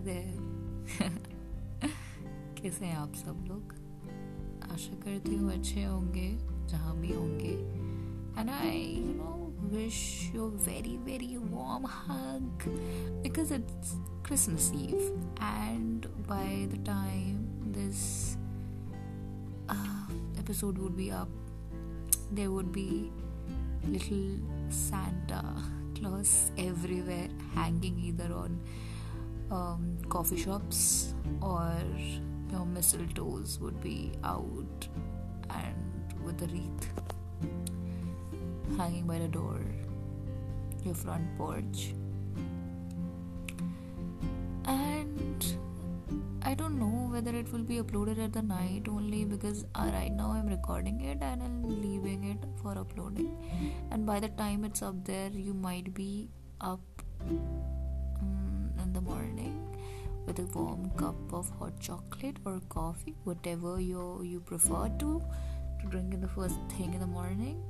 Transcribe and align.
देर 0.00 0.36
कैसे 2.62 2.84
हैं 2.84 2.96
आप 2.96 3.14
सब 3.14 3.44
लोग? 3.48 3.74
आशा 4.72 4.94
करती 4.94 5.34
हूँ 5.34 5.52
अच्छे 5.52 5.84
होंगे 5.84 6.38
जहाँ 6.66 6.96
भी 6.96 7.12
होंगे। 7.12 7.54
And 8.40 8.50
I 8.50 8.78
you 8.78 9.14
know 9.14 9.68
wish 9.76 10.30
you 10.34 10.46
very 10.46 10.96
very 10.96 11.36
warm 11.36 11.86
hug 11.86 12.64
because 13.22 13.54
it's 13.54 13.92
Christmas 14.26 14.72
eve 14.74 14.96
and 15.42 16.06
by 16.06 16.66
the 16.66 16.84
time 16.86 17.38
this 17.72 18.36
episode 20.40 20.78
would 20.78 20.92
be 20.92 21.08
up 21.08 21.28
there 22.32 22.48
would 22.48 22.72
be 22.72 22.90
little 23.92 24.50
Santa 24.70 25.42
Claus 25.94 26.52
everywhere, 26.56 27.30
hanging 27.54 27.98
either 27.98 28.32
on 28.32 28.60
um, 29.50 29.98
coffee 30.08 30.36
shops 30.36 31.14
or 31.40 31.72
your 32.50 32.66
mistletoes 32.66 33.60
would 33.60 33.80
be 33.80 34.12
out 34.24 34.88
and 35.50 36.14
with 36.24 36.42
a 36.42 36.46
wreath 36.46 36.90
hanging 38.76 39.06
by 39.06 39.18
the 39.18 39.28
door, 39.28 39.60
your 40.84 40.94
front 40.94 41.36
porch. 41.36 41.94
And 44.64 45.44
I 46.42 46.54
don't 46.54 46.78
know 46.78 47.08
whether 47.12 47.34
it 47.36 47.52
will 47.52 47.64
be 47.64 47.78
uploaded 47.78 48.22
at 48.24 48.32
the 48.32 48.42
night 48.42 48.86
only 48.88 49.24
because 49.24 49.64
uh, 49.74 49.90
right 49.92 50.12
now 50.12 50.30
I'm 50.30 50.46
recording 50.46 51.00
it 51.00 51.18
and 51.20 51.42
I'm 51.42 51.62
leaving 51.62 52.24
it 52.24 52.38
for 52.62 52.78
uploading. 52.78 53.36
And 53.90 54.06
by 54.06 54.20
the 54.20 54.28
time 54.28 54.64
it's 54.64 54.82
up 54.82 55.04
there, 55.04 55.30
you 55.30 55.54
might 55.54 55.92
be 55.92 56.30
up 56.60 56.80
in 58.90 58.94
the 58.94 59.00
morning 59.00 59.56
with 60.26 60.38
a 60.40 60.46
warm 60.58 60.90
cup 60.96 61.32
of 61.32 61.48
hot 61.58 61.78
chocolate 61.78 62.38
or 62.44 62.60
coffee, 62.68 63.14
whatever 63.22 63.80
you 63.80 64.22
you 64.30 64.40
prefer 64.40 64.88
to 65.02 65.10
to 65.80 65.90
drink 65.92 66.14
in 66.14 66.20
the 66.20 66.30
first 66.36 66.58
thing 66.72 66.94
in 66.94 67.00
the 67.00 67.06
morning. 67.06 67.62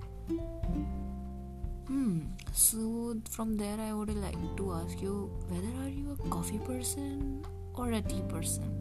Hmm. 1.88 2.20
So 2.52 3.20
from 3.28 3.56
there, 3.58 3.78
I 3.78 3.92
would 3.92 4.14
like 4.16 4.40
to 4.60 4.72
ask 4.72 5.02
you 5.02 5.30
whether 5.48 5.72
are 5.84 5.92
you 6.00 6.16
a 6.16 6.28
coffee 6.30 6.60
person 6.70 7.44
or 7.74 7.90
a 7.92 8.00
tea 8.00 8.22
person? 8.28 8.72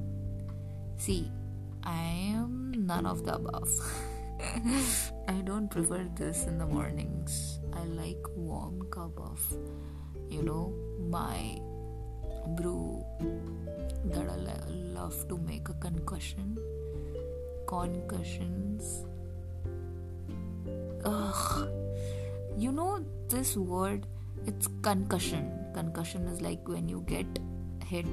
See, 0.98 1.32
I 1.84 2.04
am 2.36 2.74
none 2.92 3.06
of 3.06 3.26
the 3.26 3.36
above. 3.36 3.70
I 5.28 5.42
don't 5.52 5.68
prefer 5.70 6.06
this 6.16 6.46
in 6.46 6.58
the 6.58 6.66
mornings. 6.66 7.60
I 7.74 7.84
like 8.04 8.24
warm 8.36 8.84
cup 8.92 9.20
of, 9.20 9.42
you 10.30 10.44
know, 10.44 10.74
my 11.10 11.60
brew 12.56 13.04
that 14.06 14.28
I 14.30 14.60
love 15.00 15.28
to 15.30 15.38
make 15.38 15.70
a 15.70 15.74
concussion. 15.74 16.58
Concussions. 17.68 19.06
Ugh. 21.06 21.70
You 22.58 22.72
know 22.72 23.04
this 23.30 23.56
word? 23.56 24.06
It's 24.46 24.68
concussion. 24.82 25.52
Concussion 25.74 26.28
is 26.28 26.42
like 26.42 26.68
when 26.68 26.90
you 26.90 27.04
get 27.08 27.28
hit 27.86 28.06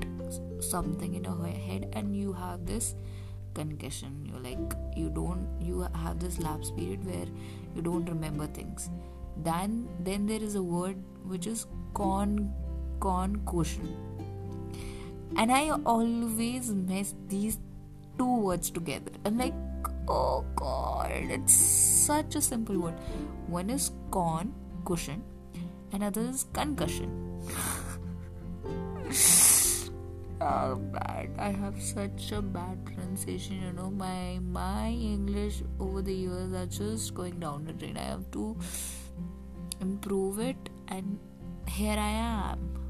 something 0.61 1.15
in 1.15 1.25
your 1.25 1.47
head 1.47 1.89
and 1.93 2.17
you 2.17 2.33
have 2.33 2.67
this 2.67 2.95
concussion. 3.55 4.25
You're 4.25 4.41
like 4.41 4.75
you 4.97 5.11
don't 5.11 5.49
you 5.61 5.87
have 5.95 6.21
this 6.21 6.39
lapse 6.39 6.71
period 6.71 7.05
where 7.05 7.27
you 7.75 7.83
don't 7.83 8.09
remember 8.09 8.47
things. 8.47 8.91
Then 9.43 9.89
then 10.01 10.27
there 10.27 10.43
is 10.43 10.55
a 10.55 10.63
word 10.63 11.03
which 11.25 11.47
is 11.47 11.67
con 11.95 12.53
concussion 13.01 13.97
and 15.37 15.53
I 15.53 15.71
always 15.85 16.73
mess 16.73 17.15
these 17.29 17.59
two 18.19 18.37
words 18.41 18.71
together. 18.71 19.13
I'm 19.25 19.39
like, 19.39 19.55
oh 20.09 20.45
god, 20.55 21.11
it's 21.13 21.53
such 21.53 22.37
a 22.37 22.41
simple 22.41 22.79
word. 22.79 22.95
One 23.47 23.71
is 23.71 23.91
con, 24.11 24.55
cushion, 24.85 25.23
and 25.93 26.03
other 26.03 26.23
is 26.23 26.47
concussion. 26.53 27.11
oh 30.41 30.77
bad. 30.77 31.31
I 31.39 31.51
have 31.51 31.81
such 31.81 32.33
a 32.33 32.41
bad 32.43 32.85
pronunciation, 32.85 33.63
you 33.63 33.73
know. 33.73 33.91
My 33.91 34.39
my 34.41 34.89
English 34.89 35.63
over 35.79 36.03
the 36.03 36.15
years 36.15 36.53
are 36.53 36.67
just 36.67 37.15
going 37.15 37.39
down 37.41 37.65
the 37.67 37.73
drain. 37.73 37.97
I 37.97 38.05
have 38.05 38.31
to 38.33 38.57
improve 39.81 40.39
it 40.39 40.57
and 40.89 41.19
here 41.69 41.99
I 41.99 42.09
am 42.09 42.86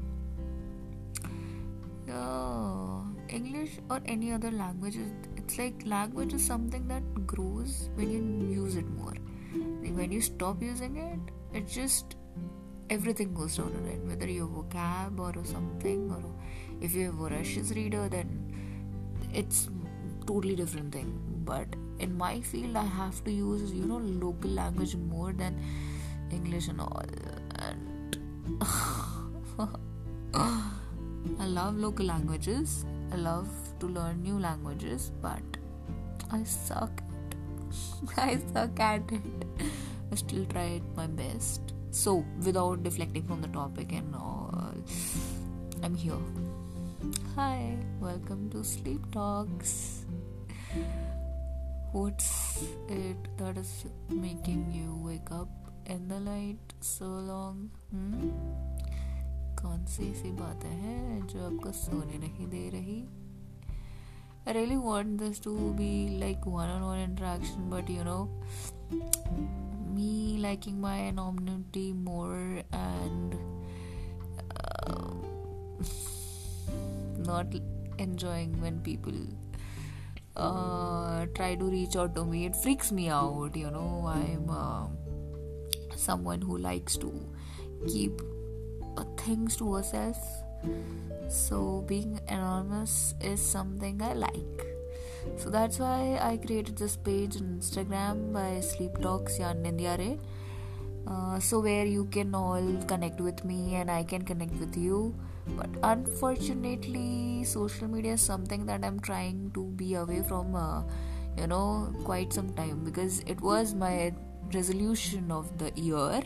uh, 2.11 3.01
English 3.29 3.79
or 3.89 4.01
any 4.05 4.31
other 4.31 4.51
language, 4.51 4.97
it's 5.35 5.57
like 5.57 5.75
language 5.85 6.33
is 6.33 6.45
something 6.45 6.87
that 6.87 7.03
grows 7.27 7.89
when 7.95 8.11
you 8.11 8.63
use 8.63 8.75
it 8.75 8.87
more. 8.89 9.13
When 9.53 10.11
you 10.11 10.21
stop 10.21 10.61
using 10.61 10.97
it, 10.97 11.19
it 11.57 11.67
just 11.67 12.15
everything 12.89 13.33
goes 13.33 13.57
down 13.57 13.73
the 13.73 13.79
drain. 13.79 14.07
Whether 14.07 14.29
you're 14.29 14.47
vocab 14.47 15.19
or 15.19 15.45
something, 15.45 16.11
or 16.11 16.23
if 16.81 16.93
you're 16.93 17.09
a 17.09 17.13
voracious 17.13 17.71
reader, 17.71 18.07
then 18.09 18.53
it's 19.33 19.69
totally 20.25 20.55
different 20.55 20.93
thing. 20.93 21.19
But 21.45 21.67
in 21.99 22.17
my 22.17 22.41
field, 22.41 22.75
I 22.75 22.85
have 22.85 23.23
to 23.23 23.31
use 23.31 23.71
you 23.71 23.85
know 23.85 23.97
local 23.97 24.51
language 24.51 24.95
more 24.95 25.33
than 25.33 25.59
English 26.31 26.67
and 26.67 26.81
all, 26.81 27.03
and. 27.59 28.17
I 31.39 31.45
love 31.45 31.77
local 31.77 32.05
languages. 32.05 32.83
I 33.11 33.15
love 33.15 33.47
to 33.79 33.87
learn 33.87 34.23
new 34.23 34.39
languages, 34.39 35.11
but 35.21 35.57
I 36.31 36.43
suck 36.43 37.01
at 37.01 38.17
I 38.17 38.39
suck 38.53 38.79
at 38.79 39.11
it. 39.11 39.21
I 40.11 40.15
still 40.15 40.45
try 40.45 40.81
my 40.95 41.05
best. 41.05 41.73
So, 41.91 42.25
without 42.43 42.83
deflecting 42.83 43.23
from 43.23 43.41
the 43.41 43.47
topic 43.49 43.91
and 43.91 44.15
all, 44.15 44.73
I'm 45.83 45.95
here. 45.95 46.19
Hi, 47.35 47.77
welcome 47.99 48.49
to 48.49 48.63
Sleep 48.63 49.11
Talks. 49.11 50.05
What's 51.91 52.63
it 52.89 53.37
that 53.37 53.57
is 53.57 53.85
making 54.09 54.71
you 54.71 54.99
wake 55.03 55.31
up 55.31 55.49
in 55.85 56.07
the 56.07 56.19
night 56.19 56.73
so 56.81 57.05
long? 57.05 57.69
Hmm? 57.91 58.29
कौन 59.61 59.85
सी 59.85 60.11
ऐसी 60.11 60.31
बातें 60.41 60.69
हैं 60.69 61.27
जो 61.27 61.45
आपको 61.45 61.71
सोने 61.83 62.17
नहीं 62.25 62.47
दे 62.47 62.69
रही 62.73 63.03
I 64.47 64.51
really 64.55 64.77
want 64.77 65.17
this 65.17 65.39
to 65.39 65.53
be 65.77 66.17
like 66.19 66.45
one 66.45 66.69
on 66.69 66.81
one 66.81 66.99
interaction, 66.99 67.63
but 67.69 67.89
you 67.89 68.03
know, 68.05 68.29
me 69.93 70.37
liking 70.39 70.79
my 70.79 70.93
anonymity 71.07 71.91
more 71.91 72.61
and 72.71 73.35
uh, 74.85 75.11
not 77.17 77.47
enjoying 77.97 78.55
when 78.61 78.79
people 78.79 79.19
uh, 80.37 81.25
try 81.35 81.55
to 81.55 81.65
reach 81.65 81.97
out 81.97 82.15
to 82.15 82.23
me, 82.23 82.45
it 82.45 82.55
freaks 82.55 82.93
me 82.93 83.09
out. 83.09 83.53
You 83.53 83.69
know, 83.69 84.05
I'm 84.07 84.49
uh, 84.49 84.87
someone 85.97 86.41
who 86.41 86.57
likes 86.57 86.95
to 86.95 87.11
keep 87.85 88.21
things 89.17 89.57
to 89.57 89.75
ourselves. 89.75 90.19
So, 91.29 91.83
being 91.87 92.19
anonymous 92.27 93.13
is 93.21 93.41
something 93.41 94.01
I 94.01 94.13
like. 94.13 94.65
So, 95.37 95.49
that's 95.49 95.79
why 95.79 96.19
I 96.21 96.37
created 96.37 96.77
this 96.77 96.95
page 96.95 97.35
on 97.37 97.59
Instagram 97.59 98.33
by 98.33 98.61
Sleep 98.61 98.97
Talks 99.01 99.39
Yan. 99.39 100.19
Uh, 101.05 101.39
so, 101.39 101.59
where 101.59 101.85
you 101.85 102.05
can 102.05 102.33
all 102.33 102.83
connect 102.87 103.21
with 103.21 103.43
me 103.45 103.75
and 103.75 103.91
I 103.91 104.03
can 104.03 104.23
connect 104.23 104.53
with 104.55 104.75
you. 104.75 105.15
But 105.55 105.69
unfortunately, 105.83 107.43
social 107.45 107.87
media 107.87 108.13
is 108.13 108.21
something 108.21 108.65
that 108.65 108.83
I'm 108.83 108.99
trying 108.99 109.51
to 109.53 109.65
be 109.75 109.95
away 109.95 110.21
from, 110.21 110.55
uh, 110.55 110.83
you 111.37 111.47
know, 111.47 111.93
quite 112.03 112.33
some 112.33 112.53
time 112.53 112.83
because 112.83 113.21
it 113.27 113.39
was 113.41 113.73
my 113.73 114.13
resolution 114.53 115.31
of 115.31 115.57
the 115.57 115.71
year 115.75 116.21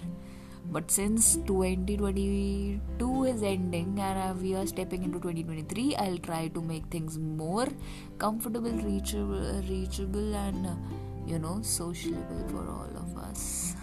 but 0.71 0.89
since 0.89 1.35
2022 1.47 3.23
is 3.25 3.43
ending 3.43 3.99
and 3.99 4.41
we 4.41 4.55
are 4.55 4.65
stepping 4.65 5.03
into 5.03 5.19
2023 5.19 5.95
i'll 5.97 6.17
try 6.29 6.47
to 6.47 6.61
make 6.61 6.85
things 6.85 7.17
more 7.17 7.67
comfortable 8.17 8.71
reachable 8.71 9.61
reachable 9.69 10.33
and 10.33 10.65
uh, 10.65 10.75
you 11.25 11.39
know 11.39 11.61
sociable 11.61 12.43
for 12.49 12.69
all 12.69 12.91
of 13.03 13.17
us. 13.17 13.75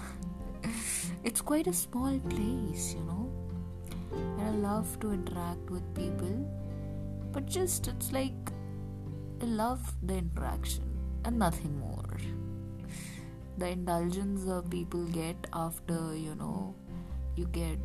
It's 1.25 1.40
quite 1.40 1.67
a 1.67 1.73
small 1.73 2.19
place 2.31 2.94
you 2.94 3.05
know. 3.08 3.25
And 4.12 4.49
i 4.49 4.50
love 4.50 4.99
to 5.00 5.12
interact 5.12 5.70
with 5.70 5.94
people. 5.94 6.37
But 7.32 7.46
just 7.46 7.88
it's 7.88 8.12
like 8.12 8.52
i 9.43 9.44
love 9.44 9.93
the 10.02 10.14
interaction 10.14 10.85
and 11.25 11.38
nothing 11.38 11.79
more 11.79 12.17
the 13.58 13.69
indulgence 13.69 14.46
people 14.70 15.05
get 15.06 15.46
after 15.52 16.14
you 16.14 16.34
know 16.37 16.75
you 17.34 17.46
get 17.46 17.78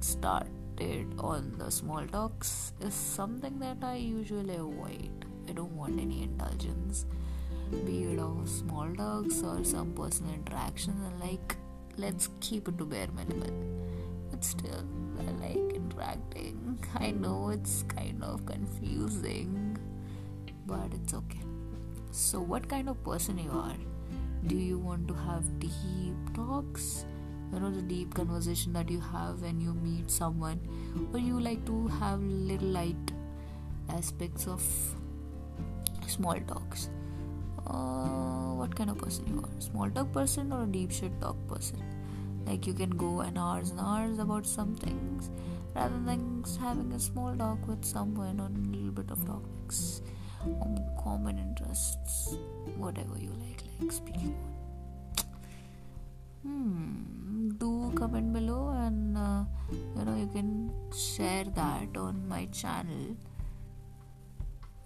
started 0.00 1.14
on 1.18 1.54
the 1.58 1.70
small 1.70 2.06
talks 2.08 2.72
is 2.80 2.92
something 2.92 3.58
that 3.58 3.78
I 3.82 3.96
usually 3.96 4.54
avoid. 4.54 5.24
I 5.48 5.52
don't 5.52 5.74
want 5.76 5.98
any 6.00 6.24
indulgence, 6.24 7.06
be 7.86 8.02
it 8.04 8.18
of 8.18 8.48
small 8.48 8.92
talks 8.94 9.42
or 9.42 9.64
some 9.64 9.92
personal 9.92 10.34
interactions. 10.34 11.00
And 11.06 11.20
like, 11.20 11.56
let's 11.96 12.28
keep 12.40 12.68
it 12.68 12.76
to 12.78 12.84
bare 12.84 13.08
minimal. 13.16 13.54
But 14.30 14.44
still, 14.44 14.84
I 15.20 15.30
like 15.46 15.74
interacting. 15.74 16.78
I 16.96 17.12
know 17.12 17.48
it's 17.50 17.84
kind 17.84 18.22
of 18.22 18.44
confusing, 18.44 19.78
but 20.66 20.92
it's 20.92 21.14
okay. 21.14 21.40
So, 22.10 22.40
what 22.40 22.68
kind 22.68 22.88
of 22.88 23.02
person 23.04 23.38
you 23.38 23.50
are? 23.50 23.91
Do 24.46 24.56
you 24.56 24.78
want 24.78 25.06
to 25.08 25.14
have 25.14 25.44
deep 25.60 26.34
talks? 26.34 27.04
You 27.52 27.60
know, 27.60 27.70
the 27.70 27.82
deep 27.82 28.14
conversation 28.14 28.72
that 28.72 28.90
you 28.90 28.98
have 29.00 29.42
when 29.42 29.60
you 29.60 29.72
meet 29.74 30.10
someone, 30.10 30.58
or 31.12 31.20
you 31.20 31.38
like 31.38 31.64
to 31.66 31.86
have 31.88 32.20
little 32.20 32.68
light 32.68 33.12
aspects 33.88 34.48
of 34.48 34.62
small 36.08 36.40
talks? 36.48 36.90
Uh, 37.66 38.54
what 38.54 38.74
kind 38.74 38.90
of 38.90 38.98
person 38.98 39.26
you 39.28 39.38
are? 39.38 39.60
Small 39.60 39.90
talk 39.90 40.12
person 40.12 40.52
or 40.52 40.64
a 40.64 40.66
deep 40.66 40.90
shit 40.90 41.20
talk 41.20 41.36
person? 41.46 41.80
Like 42.46 42.66
you 42.66 42.74
can 42.74 42.90
go 42.90 43.20
an 43.20 43.38
hours 43.38 43.70
and 43.70 43.78
hours 43.78 44.18
about 44.18 44.46
some 44.46 44.74
things 44.74 45.30
rather 45.74 46.00
than 46.04 46.44
having 46.60 46.92
a 46.92 46.98
small 46.98 47.36
talk 47.36 47.66
with 47.68 47.84
someone 47.84 48.40
on 48.40 48.56
a 48.56 48.76
little 48.76 48.90
bit 48.90 49.10
of 49.10 49.24
topics 49.24 50.02
on 50.44 50.84
common 51.02 51.38
interests, 51.38 52.34
whatever 52.76 53.16
you 53.18 53.30
like, 53.46 53.61
speaking. 53.90 54.34
Hmm. 56.42 57.50
Do 57.58 57.92
comment 57.94 58.32
below, 58.32 58.70
and 58.70 59.16
uh, 59.16 59.44
you 59.70 60.04
know 60.04 60.16
you 60.16 60.28
can 60.32 60.72
share 60.94 61.44
that 61.54 61.96
on 61.96 62.26
my 62.28 62.46
channel. 62.46 63.16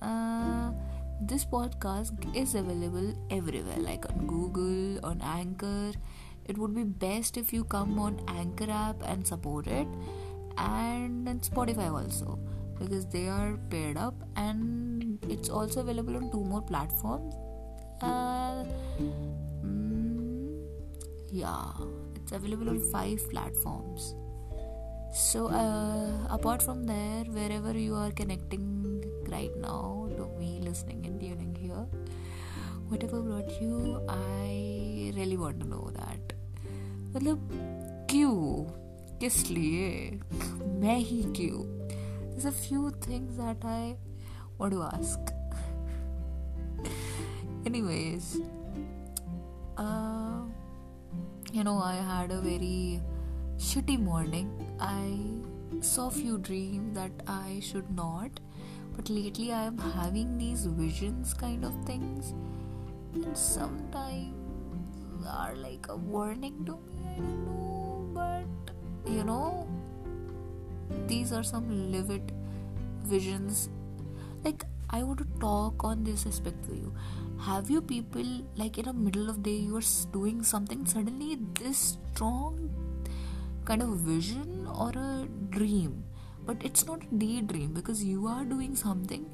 Uh, 0.03 0.73
this 1.21 1.44
podcast 1.44 2.12
is 2.37 2.55
available 2.55 3.15
everywhere, 3.31 3.79
like 3.79 4.05
on 4.11 4.27
Google, 4.27 5.05
on 5.05 5.21
Anchor 5.23 5.93
it 6.49 6.56
would 6.56 6.75
be 6.75 6.85
best 6.85 7.37
if 7.37 7.53
you 7.53 7.65
come 7.65 7.99
on 7.99 8.21
anchor 8.29 8.71
app 8.71 9.03
and 9.05 9.27
support 9.27 9.67
it 9.67 9.87
and 10.59 11.29
on 11.29 11.41
spotify 11.41 11.91
also 11.93 12.38
because 12.79 13.06
they 13.06 13.29
are 13.29 13.59
paired 13.71 13.97
up 13.97 14.15
and 14.37 15.19
it's 15.29 15.49
also 15.49 15.81
available 15.81 16.17
on 16.17 16.31
two 16.31 16.44
more 16.44 16.62
platforms 16.62 17.35
uh, 18.01 18.63
mm, 19.63 20.63
yeah 21.31 21.71
it's 22.15 22.31
available 22.31 22.69
on 22.69 22.80
five 22.92 23.19
platforms 23.30 24.15
so 25.13 25.48
uh, 25.48 26.12
apart 26.30 26.62
from 26.62 26.86
there 26.86 27.24
wherever 27.25 27.77
you 27.77 27.95
are 27.95 28.12
connecting 28.12 28.68
right 29.30 29.56
now 29.57 30.07
to 30.18 30.27
me 30.39 30.59
listening 30.62 31.06
and 31.06 31.19
tuning 31.19 31.56
here 31.56 31.86
whatever 32.89 33.21
brought 33.21 33.62
you 33.62 34.01
i 34.09 35.12
really 35.15 35.38
want 35.38 35.59
to 35.59 35.68
know 35.68 35.89
that 35.95 36.33
मतलब 37.13 37.50
क्यों 38.09 38.36
किस 39.19 39.50
लिए 39.50 40.19
मैं 40.81 40.98
ही 40.98 41.21
क्यों 41.38 41.63
there's 42.31 42.45
a 42.45 42.51
few 42.51 42.89
things 43.06 43.38
that 43.38 43.65
I 43.71 43.98
want 44.57 44.74
to 44.74 44.83
ask 44.83 45.19
anyways 47.66 48.38
uh, 49.76 50.40
you 51.52 51.64
know 51.64 51.78
I 51.78 51.96
had 51.96 52.30
a 52.30 52.40
very 52.40 53.00
shitty 53.58 53.98
morning 53.98 54.50
I 54.80 55.80
saw 55.80 56.08
few 56.10 56.38
dreams 56.38 56.94
that 56.94 57.10
I 57.26 57.60
should 57.62 57.90
not 57.90 58.40
but 58.94 59.10
lately 59.10 59.52
I 59.52 59.64
am 59.64 59.78
having 59.78 60.38
these 60.38 60.66
visions 60.66 61.34
kind 61.34 61.64
of 61.64 61.74
things 61.84 62.32
and 63.14 63.36
sometimes 63.36 64.36
are 65.26 65.54
like 65.56 65.86
a 65.88 65.96
warning 65.96 66.64
to 66.66 66.72
me 66.72 66.96
I 67.16 67.20
know, 67.20 68.10
but 68.12 69.10
you 69.10 69.24
know, 69.24 69.66
these 71.06 71.32
are 71.32 71.42
some 71.42 71.90
livid 71.92 72.32
visions. 73.04 73.68
Like, 74.44 74.64
I 74.91 75.03
want 75.03 75.19
to 75.19 75.27
talk 75.41 75.85
on 75.85 76.05
this 76.05 76.27
aspect 76.27 76.65
for 76.65 76.75
you. 76.75 76.94
Have 77.41 77.71
you 77.71 77.83
people 77.83 78.25
like 78.56 78.79
in 78.79 78.85
the 78.85 78.93
middle 78.93 79.29
of 79.29 79.43
day 79.43 79.56
you 79.56 79.77
are 79.77 79.88
doing 80.12 80.43
something 80.43 80.87
suddenly 80.87 81.38
this 81.61 81.99
strong 82.15 82.71
kind 83.65 83.83
of 83.83 83.88
vision 83.99 84.67
or 84.67 84.91
a 84.91 85.27
dream? 85.50 86.05
But 86.47 86.59
it's 86.62 86.87
not 86.87 87.03
a 87.03 87.15
daydream 87.17 87.73
because 87.73 88.05
you 88.05 88.29
are 88.29 88.44
doing 88.44 88.77
something, 88.77 89.27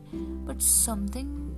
but 0.47 0.63
something 0.63 1.55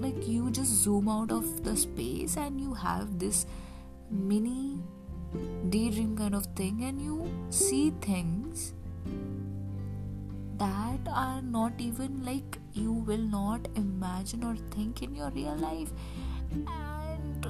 like 0.00 0.28
you 0.28 0.50
just 0.50 0.70
zoom 0.70 1.08
out 1.08 1.32
of 1.32 1.64
the 1.64 1.76
space 1.76 2.36
and 2.36 2.60
you 2.60 2.74
have 2.74 3.18
this 3.18 3.46
mini 4.10 4.78
daydream 5.70 6.14
kind 6.16 6.34
of 6.34 6.44
thing 6.54 6.84
and 6.84 7.00
you 7.00 7.26
see 7.48 7.90
things 8.02 8.74
that 10.62 11.10
are 11.24 11.42
not 11.42 11.80
even 11.86 12.22
like 12.24 12.58
you 12.72 12.92
will 13.10 13.26
not 13.34 13.68
imagine 13.82 14.44
or 14.50 14.54
think 14.76 15.02
in 15.02 15.14
your 15.14 15.30
real 15.30 15.56
life 15.56 15.92
and 16.52 17.48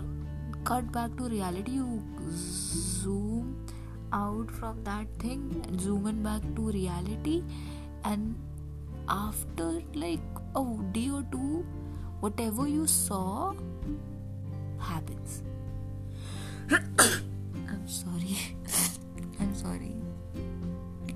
cut 0.65 0.91
back 0.93 1.17
to 1.17 1.29
reality 1.35 1.73
you 1.73 2.03
zoom 2.31 3.55
out 4.13 4.51
from 4.51 4.83
that 4.85 5.07
thing 5.19 5.45
zoom 5.79 6.07
in 6.07 6.23
back 6.23 6.43
to 6.57 6.71
reality 6.79 7.43
and 8.05 8.37
after 9.09 9.71
like 9.95 10.43
a 10.57 10.65
day 10.93 11.09
or 11.21 11.25
two 11.33 11.65
whatever 12.21 12.69
you 12.69 12.87
saw 12.87 13.53
happens 14.79 15.43
I'm 16.73 17.87
sorry. 17.87 18.37
I'm 19.41 19.55
sorry. 19.55 19.95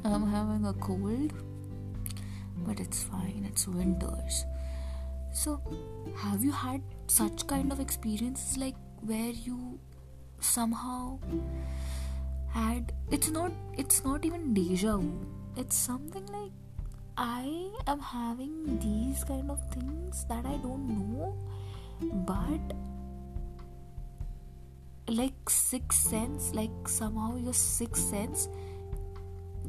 I'm 0.05 0.27
having 0.31 0.67
a 0.67 0.73
cold, 0.75 1.33
but 2.59 2.81
it's 2.81 3.03
fine. 3.03 3.47
It's 3.49 3.69
winters. 3.69 4.45
So, 5.33 5.61
have 6.17 6.43
you 6.43 6.53
had 6.53 6.83
such 7.09 7.47
kind 7.47 7.71
of 7.73 7.81
experiences 7.81 8.57
like 8.57 8.75
where 9.01 9.31
you 9.31 9.79
somehow 10.41 11.19
had 12.49 12.93
it's 13.11 13.31
not 13.31 13.53
it's 13.77 14.05
not 14.05 14.25
even 14.25 14.55
deja 14.55 14.97
vu. 14.97 15.27
It's 15.57 15.77
something 15.77 16.27
like 16.27 16.53
I 17.17 17.71
am 17.87 18.01
having 18.01 18.79
these 18.79 19.25
kind 19.25 19.51
of 19.51 19.61
things 19.71 20.25
that 20.29 20.45
I 20.45 20.57
don't 20.57 20.87
know, 20.89 21.35
but 22.33 22.77
like 25.09 25.49
sixth 25.49 26.01
sense 26.11 26.53
like 26.55 26.89
somehow 26.89 27.37
your 27.37 27.55
sixth 27.55 28.11
sense 28.11 28.49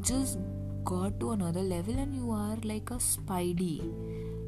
just 0.01 0.39
got 0.89 1.20
to 1.20 1.32
another 1.32 1.62
level 1.62 2.00
and 2.00 2.15
you 2.15 2.32
are 2.32 2.58
like 2.63 2.91
a 2.91 3.00
spidey. 3.06 3.75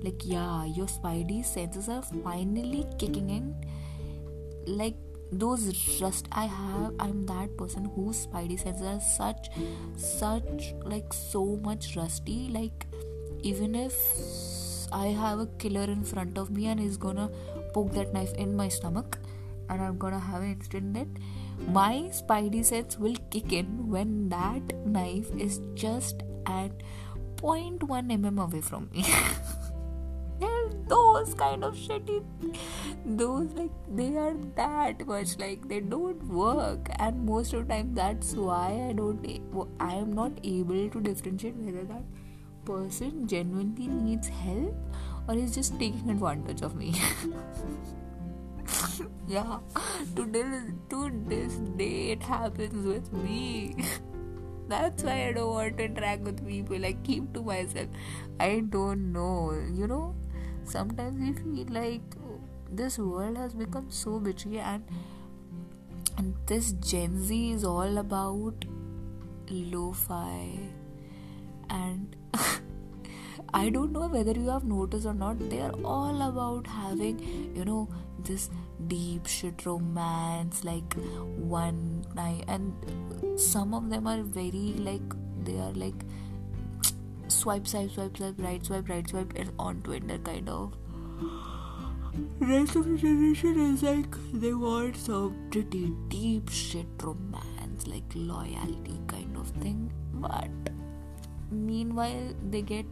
Like 0.04 0.26
yeah 0.26 0.66
your 0.66 0.88
spidey 0.88 1.44
senses 1.46 1.90
are 1.90 2.04
finally 2.24 2.86
kicking 2.98 3.30
in. 3.30 3.56
Like 4.66 4.96
those 5.32 5.66
rust 6.02 6.28
i 6.32 6.46
have 6.52 6.94
i'm 7.00 7.24
that 7.28 7.56
person 7.56 7.84
whose 7.96 8.22
spidey 8.26 8.56
senses 8.60 8.88
are 8.92 9.00
such 9.00 9.50
such 9.96 10.74
like 10.86 11.14
so 11.14 11.44
much 11.68 11.96
rusty. 11.96 12.48
Like 12.60 12.88
even 13.42 13.76
if 13.76 13.98
i 14.92 15.08
have 15.08 15.40
a 15.40 15.46
killer 15.64 15.84
in 15.96 16.04
front 16.04 16.38
of 16.38 16.50
me 16.50 16.68
and 16.68 16.80
he's 16.80 16.98
gonna 16.98 17.30
poke 17.74 17.92
that 17.94 18.14
knife 18.14 18.34
in 18.46 18.56
my 18.56 18.68
stomach 18.68 19.20
and 19.70 19.82
I'm 19.82 19.98
gonna 20.00 20.20
have 20.20 20.42
an 20.42 20.52
instant 20.54 20.94
death 20.94 21.08
my 21.68 22.10
spidey 22.20 22.64
sense 22.66 22.98
will 22.98 23.16
kick 23.30 23.54
in 23.54 23.88
when 23.88 24.30
that 24.30 24.74
knife 24.86 25.30
is 25.38 25.62
just 25.76 26.24
at 26.58 26.84
0.1 27.38 27.80
mm 28.18 28.44
away 28.44 28.62
from 28.62 28.90
me. 28.94 29.06
those 30.90 31.34
kind 31.40 31.64
of 31.64 31.76
shitty 31.76 32.24
those 33.06 33.52
like 33.58 33.72
they 34.00 34.08
are 34.18 34.36
that 34.56 35.06
much 35.06 35.38
like 35.38 35.68
they 35.68 35.80
don't 35.80 36.24
work. 36.28 36.90
And 36.98 37.26
most 37.26 37.54
of 37.54 37.68
the 37.68 37.74
time 37.74 37.94
that's 37.94 38.34
why 38.34 38.88
i 38.90 38.94
don't 38.94 39.26
i 39.80 39.94
am 39.94 40.14
not 40.14 40.32
able 40.44 40.90
to 40.90 41.02
differentiate 41.02 41.56
whether 41.56 41.84
that 41.84 42.04
person 42.66 43.28
genuinely 43.28 43.88
needs 43.88 44.28
help 44.28 44.76
or 45.28 45.36
is 45.36 45.56
just 45.56 45.80
taking 45.80 46.10
advantage 46.10 46.62
of 46.62 46.76
me. 46.76 46.94
Yeah 49.28 49.60
to 50.16 50.26
to 50.90 51.12
this 51.28 51.54
day 51.78 52.12
it 52.12 52.24
happens 52.24 52.86
with 52.86 53.12
me 53.14 53.76
that's 54.70 55.04
why 55.04 55.18
i 55.28 55.32
don't 55.32 55.54
want 55.54 55.78
to 55.78 55.84
interact 55.84 56.22
with 56.22 56.46
people. 56.48 56.86
I 56.86 56.94
keep 57.04 57.34
to 57.34 57.42
myself. 57.42 57.88
I 58.40 58.64
don't 58.70 59.12
know. 59.12 59.52
You 59.74 59.88
know 59.88 60.16
sometimes 60.70 61.20
we 61.20 61.34
feel 61.34 61.74
like 61.74 62.02
this 62.72 62.98
world 63.00 63.38
has 63.38 63.54
become 63.54 63.90
so 63.90 64.20
bitchy 64.20 64.58
and 64.60 64.84
and 66.18 66.36
this 66.52 66.74
gen 66.90 67.22
z 67.30 67.52
is 67.52 67.64
all 67.64 67.98
about 67.98 68.66
lo-fi. 69.50 70.60
And 71.70 72.16
I 73.54 73.70
don't 73.70 73.92
know 73.92 74.08
whether 74.08 74.34
you 74.34 74.50
have 74.50 74.64
noticed 74.64 75.06
or 75.06 75.14
not, 75.14 75.50
they 75.50 75.62
are 75.62 75.74
all 75.84 76.22
about 76.22 76.68
having, 76.68 77.20
you 77.56 77.66
know, 77.66 77.88
this 78.20 78.50
deep 78.88 79.28
shit 79.28 79.66
romance, 79.66 80.64
like 80.64 80.94
one 81.38 82.06
night, 82.16 82.46
and 82.48 82.74
some 83.40 83.74
of 83.74 83.90
them 83.90 84.08
are 84.08 84.22
very 84.24 84.74
like 84.78 85.02
they 85.44 85.58
are 85.58 85.72
like 85.74 86.06
swipe, 87.28 87.68
swipe, 87.68 87.92
swipe, 87.92 88.18
swipe, 88.18 88.36
right, 88.40 88.66
swipe, 88.66 88.90
right, 88.90 89.08
swipe, 89.08 89.34
and 89.36 89.52
on 89.60 89.82
Twitter 89.82 90.18
kind 90.20 90.50
of. 90.50 90.74
Rest 92.40 92.76
of 92.76 92.86
the 92.86 92.98
generation 92.98 93.60
is 93.60 93.84
like 93.84 94.16
they 94.34 94.54
want 94.54 94.98
some 94.98 95.36
pretty 95.52 95.94
deep 96.10 96.50
shit 96.50 96.88
romance, 97.02 97.88
like 97.88 98.04
loyalty 98.16 99.00
kind 99.08 99.38
of 99.38 99.48
thing, 99.62 99.92
but 100.14 100.50
meanwhile 101.52 102.34
they 102.50 102.62
get 102.62 102.86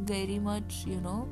very 0.00 0.38
much 0.38 0.84
you 0.86 1.00
know 1.00 1.28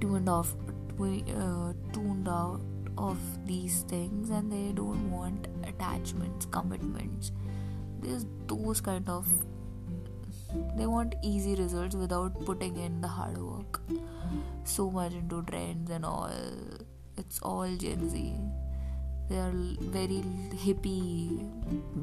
tuned 0.00 0.28
off 0.28 0.54
uh, 1.02 1.72
tuned 1.92 2.28
out 2.28 2.60
of 2.98 3.18
these 3.46 3.82
things 3.82 4.30
and 4.30 4.52
they 4.52 4.72
don't 4.72 5.10
want 5.10 5.46
attachments 5.66 6.46
commitments 6.46 7.32
there's 8.00 8.26
those 8.46 8.80
kind 8.80 9.08
of 9.08 9.26
they 10.76 10.86
want 10.86 11.14
easy 11.22 11.54
results 11.54 11.94
without 11.94 12.44
putting 12.44 12.76
in 12.76 13.00
the 13.00 13.08
hard 13.08 13.38
work 13.38 13.80
so 14.64 14.90
much 14.90 15.12
into 15.12 15.42
trends 15.44 15.90
and 15.90 16.04
all 16.04 16.30
it's 17.16 17.38
all 17.40 17.76
gen 17.76 18.08
z 18.10 18.34
they 19.28 19.36
are 19.36 19.52
very 19.80 20.22
hippie 20.64 21.40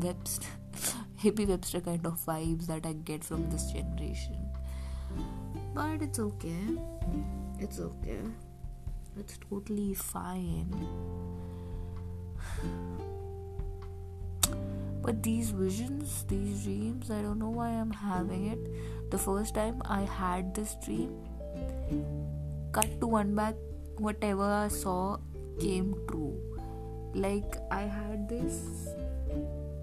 webs 0.03 0.39
hippie 1.23 1.47
Webster 1.47 1.81
kind 1.81 2.05
of 2.05 2.19
vibes 2.25 2.67
that 2.67 2.85
I 2.85 2.93
get 2.93 3.23
from 3.23 3.49
this 3.49 3.71
generation. 3.71 4.37
But 5.73 6.01
it's 6.01 6.19
okay. 6.19 6.59
It's 7.59 7.79
okay. 7.79 8.19
It's 9.19 9.37
totally 9.49 9.93
fine. 9.93 10.87
But 15.01 15.23
these 15.23 15.51
visions, 15.51 16.25
these 16.27 16.63
dreams, 16.63 17.09
I 17.09 17.21
don't 17.21 17.39
know 17.39 17.49
why 17.49 17.69
I'm 17.69 17.91
having 17.91 18.47
it. 18.47 19.11
The 19.11 19.17
first 19.17 19.55
time 19.55 19.81
I 19.85 20.01
had 20.01 20.53
this 20.53 20.75
dream, 20.83 21.13
cut 22.71 22.99
to 22.99 23.07
one 23.07 23.35
back, 23.35 23.55
whatever 23.97 24.43
I 24.43 24.67
saw 24.67 25.17
came 25.59 25.95
true. 26.09 26.37
Like 27.13 27.55
I 27.71 27.81
had 27.81 28.27
this 28.27 28.89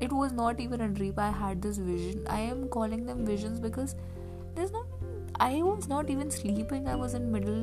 it 0.00 0.12
was 0.12 0.32
not 0.32 0.60
even 0.60 0.80
a 0.80 0.88
dream 0.88 1.14
i 1.24 1.30
had 1.30 1.62
this 1.62 1.78
vision 1.78 2.26
i 2.36 2.40
am 2.40 2.68
calling 2.68 3.06
them 3.06 3.24
visions 3.24 3.60
because 3.60 3.94
there's 4.54 4.72
not 4.72 4.86
i 5.46 5.62
was 5.62 5.88
not 5.88 6.10
even 6.10 6.30
sleeping 6.30 6.88
i 6.88 6.96
was 7.02 7.14
in 7.14 7.30
middle 7.30 7.62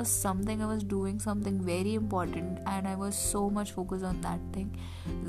or 0.00 0.04
something 0.04 0.62
i 0.62 0.66
was 0.72 0.82
doing 0.92 1.18
something 1.24 1.60
very 1.68 1.94
important 1.94 2.58
and 2.72 2.88
i 2.88 2.94
was 2.94 3.16
so 3.16 3.42
much 3.58 3.72
focused 3.72 4.04
on 4.04 4.20
that 4.26 4.40
thing. 4.52 4.70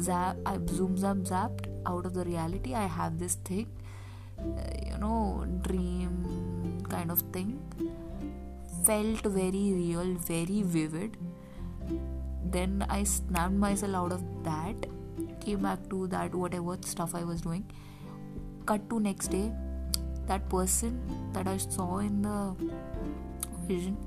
Zap 0.07 0.37
i 0.45 0.57
zoom 0.77 0.97
zap 0.97 1.17
zapped 1.31 1.67
out 1.85 2.05
of 2.05 2.13
the 2.13 2.25
reality. 2.25 2.73
I 2.73 2.85
have 2.99 3.19
this 3.19 3.35
thing 3.49 3.67
uh, 4.39 4.69
you 4.85 4.97
know 4.97 5.45
dream 5.67 6.83
kind 6.89 7.11
of 7.11 7.21
thing. 7.37 7.59
Felt 8.85 9.21
very 9.21 9.65
real 9.81 10.15
very 10.31 10.61
vivid. 10.63 11.17
Then 12.57 12.85
i 12.89 13.03
snapped 13.03 13.53
myself 13.65 13.95
out 14.03 14.11
of 14.19 14.23
that 14.49 14.91
came 15.41 15.63
back 15.63 15.89
to 15.89 16.07
that 16.07 16.35
whatever 16.35 16.77
stuff 16.85 17.15
I 17.15 17.23
was 17.23 17.41
doing. 17.41 17.65
Cut 18.65 18.89
to 18.89 18.99
next 18.99 19.29
day, 19.29 19.51
that 20.27 20.47
person 20.49 21.01
that 21.33 21.47
I 21.47 21.57
saw 21.57 21.97
in 21.97 22.21
the 22.21 22.55
vision 23.67 23.97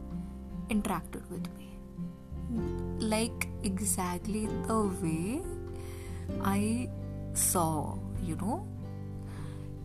interacted 0.69 1.29
with 1.31 1.47
me. 1.59 1.77
Like 2.99 3.49
exactly 3.63 4.47
the 4.67 4.81
way 5.03 5.43
I 6.43 6.89
saw, 7.33 7.99
you 8.23 8.37
know. 8.37 8.67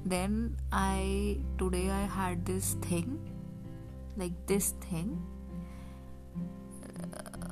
Then 0.06 0.58
I 0.72 1.40
today 1.58 1.90
I 1.90 2.06
had 2.06 2.46
this 2.46 2.74
thing, 2.82 3.20
like 4.18 4.34
this 4.48 4.74
thing 4.90 5.22
uh, 7.00 7.50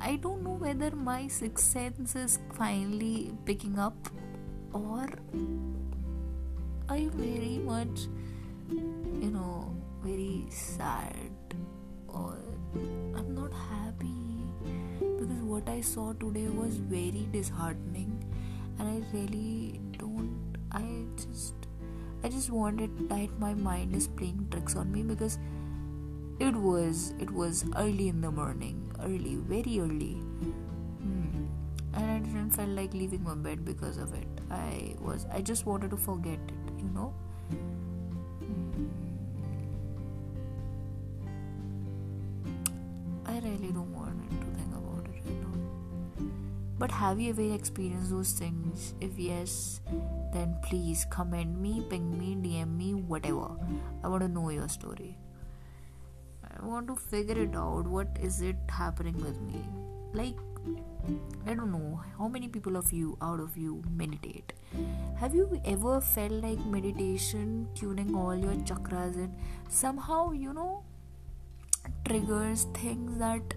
I 0.00 0.16
don't 0.16 0.42
know 0.42 0.54
whether 0.54 0.90
my 0.96 1.28
sixth 1.28 1.64
sense 1.64 2.16
is 2.16 2.38
finally 2.54 3.32
picking 3.44 3.78
up 3.78 3.94
or 4.72 5.06
I'm 6.88 7.10
very 7.10 7.58
much, 7.58 8.08
you 8.70 9.30
very 10.02 10.46
sad 10.50 11.30
or 12.08 12.38
I'm 13.16 13.34
not 13.34 13.52
happy 13.52 14.42
because 15.00 15.42
what 15.42 15.68
I 15.68 15.80
saw 15.80 16.12
today 16.14 16.48
was 16.48 16.76
very 16.76 17.28
disheartening 17.32 18.24
and 18.78 18.88
I 18.88 19.16
really 19.16 19.80
don't, 19.98 20.56
I 20.72 21.04
just, 21.16 21.54
I 22.24 22.28
just 22.28 22.50
wanted 22.50 23.08
that 23.08 23.38
my 23.38 23.54
mind 23.54 23.94
is 23.94 24.08
playing 24.08 24.48
tricks 24.50 24.76
on 24.76 24.90
me 24.90 25.02
because 25.02 25.38
it 26.40 26.54
was, 26.54 27.14
it 27.20 27.30
was 27.30 27.64
early 27.76 28.08
in 28.08 28.20
the 28.20 28.30
morning 28.30 28.82
early, 29.04 29.36
very 29.36 29.80
early. 29.80 30.14
Hmm. 31.02 31.46
And 31.94 32.10
I 32.10 32.18
didn't 32.18 32.50
feel 32.50 32.66
like 32.66 32.94
leaving 32.94 33.22
my 33.22 33.34
bed 33.34 33.64
because 33.64 33.98
of 33.98 34.14
it. 34.14 34.26
I 34.50 34.94
was, 35.00 35.26
I 35.30 35.40
just 35.40 35.66
wanted 35.66 35.90
to 35.90 35.96
forget 35.96 36.38
it, 36.38 36.78
you 36.78 36.90
know. 36.94 37.14
Have 47.02 47.20
you 47.20 47.30
ever 47.30 47.52
experienced 47.52 48.10
those 48.10 48.30
things? 48.30 48.94
If 49.00 49.18
yes, 49.18 49.80
then 50.32 50.56
please 50.62 51.04
comment 51.10 51.58
me, 51.58 51.84
ping 51.90 52.16
me, 52.16 52.36
DM 52.36 52.76
me, 52.76 52.94
whatever. 52.94 53.48
I 54.04 54.08
want 54.08 54.22
to 54.22 54.28
know 54.28 54.50
your 54.50 54.68
story. 54.68 55.18
I 56.44 56.64
want 56.64 56.86
to 56.86 56.94
figure 56.94 57.42
it 57.42 57.56
out. 57.56 57.88
What 57.88 58.06
is 58.20 58.40
it 58.40 58.54
happening 58.68 59.16
with 59.16 59.40
me? 59.40 59.64
Like, 60.12 60.36
I 61.44 61.54
don't 61.54 61.72
know 61.72 62.00
how 62.18 62.28
many 62.28 62.46
people 62.46 62.76
of 62.76 62.92
you 62.92 63.18
out 63.20 63.40
of 63.40 63.56
you 63.56 63.82
meditate. 63.90 64.52
Have 65.16 65.34
you 65.34 65.60
ever 65.64 66.00
felt 66.00 66.30
like 66.30 66.64
meditation 66.66 67.66
tuning 67.74 68.14
all 68.14 68.36
your 68.36 68.54
chakras 68.70 69.16
and 69.16 69.34
somehow, 69.68 70.30
you 70.30 70.52
know, 70.52 70.84
triggers 72.04 72.68
things 72.74 73.18
that 73.18 73.54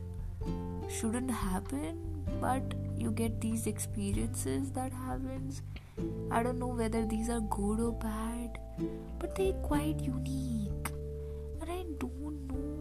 shouldn't 0.89 1.29
happen, 1.29 2.01
but 2.41 2.73
you 2.97 3.11
get 3.11 3.39
these 3.41 3.67
experiences 3.67 4.71
that 4.71 4.91
happens. 4.91 5.61
I 6.31 6.43
don't 6.43 6.59
know 6.59 6.67
whether 6.67 7.05
these 7.05 7.29
are 7.29 7.41
good 7.41 7.79
or 7.79 7.93
bad, 7.93 8.59
but 9.19 9.35
they're 9.35 9.53
quite 9.53 9.99
unique. 9.99 10.89
And 11.61 11.69
I 11.69 11.83
don't 11.99 12.47
know 12.47 12.75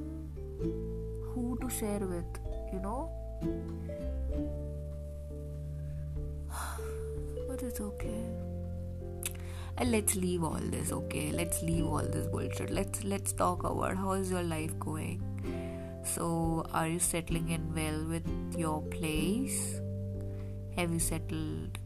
who 1.32 1.58
to 1.60 1.70
share 1.70 2.00
with, 2.00 2.24
you 2.72 2.80
know. 2.80 3.10
but 7.48 7.62
it's 7.62 7.80
okay. 7.80 8.24
And 9.76 9.90
let's 9.90 10.14
leave 10.14 10.44
all 10.44 10.60
this, 10.60 10.92
okay? 10.92 11.32
Let's 11.32 11.62
leave 11.62 11.86
all 11.86 12.02
this 12.02 12.26
bullshit. 12.28 12.70
Let's 12.70 13.02
let's 13.04 13.32
talk 13.32 13.64
about 13.64 13.96
how 13.96 14.12
is 14.12 14.30
your 14.30 14.42
life 14.42 14.78
going. 14.78 15.22
So, 16.04 16.66
are 16.72 16.86
you 16.86 16.98
settling 16.98 17.48
in 17.48 17.74
well 17.74 18.04
with 18.04 18.26
your 18.56 18.82
place? 18.82 19.80
Have 20.76 20.92
you 20.92 20.98
settled? 20.98 21.78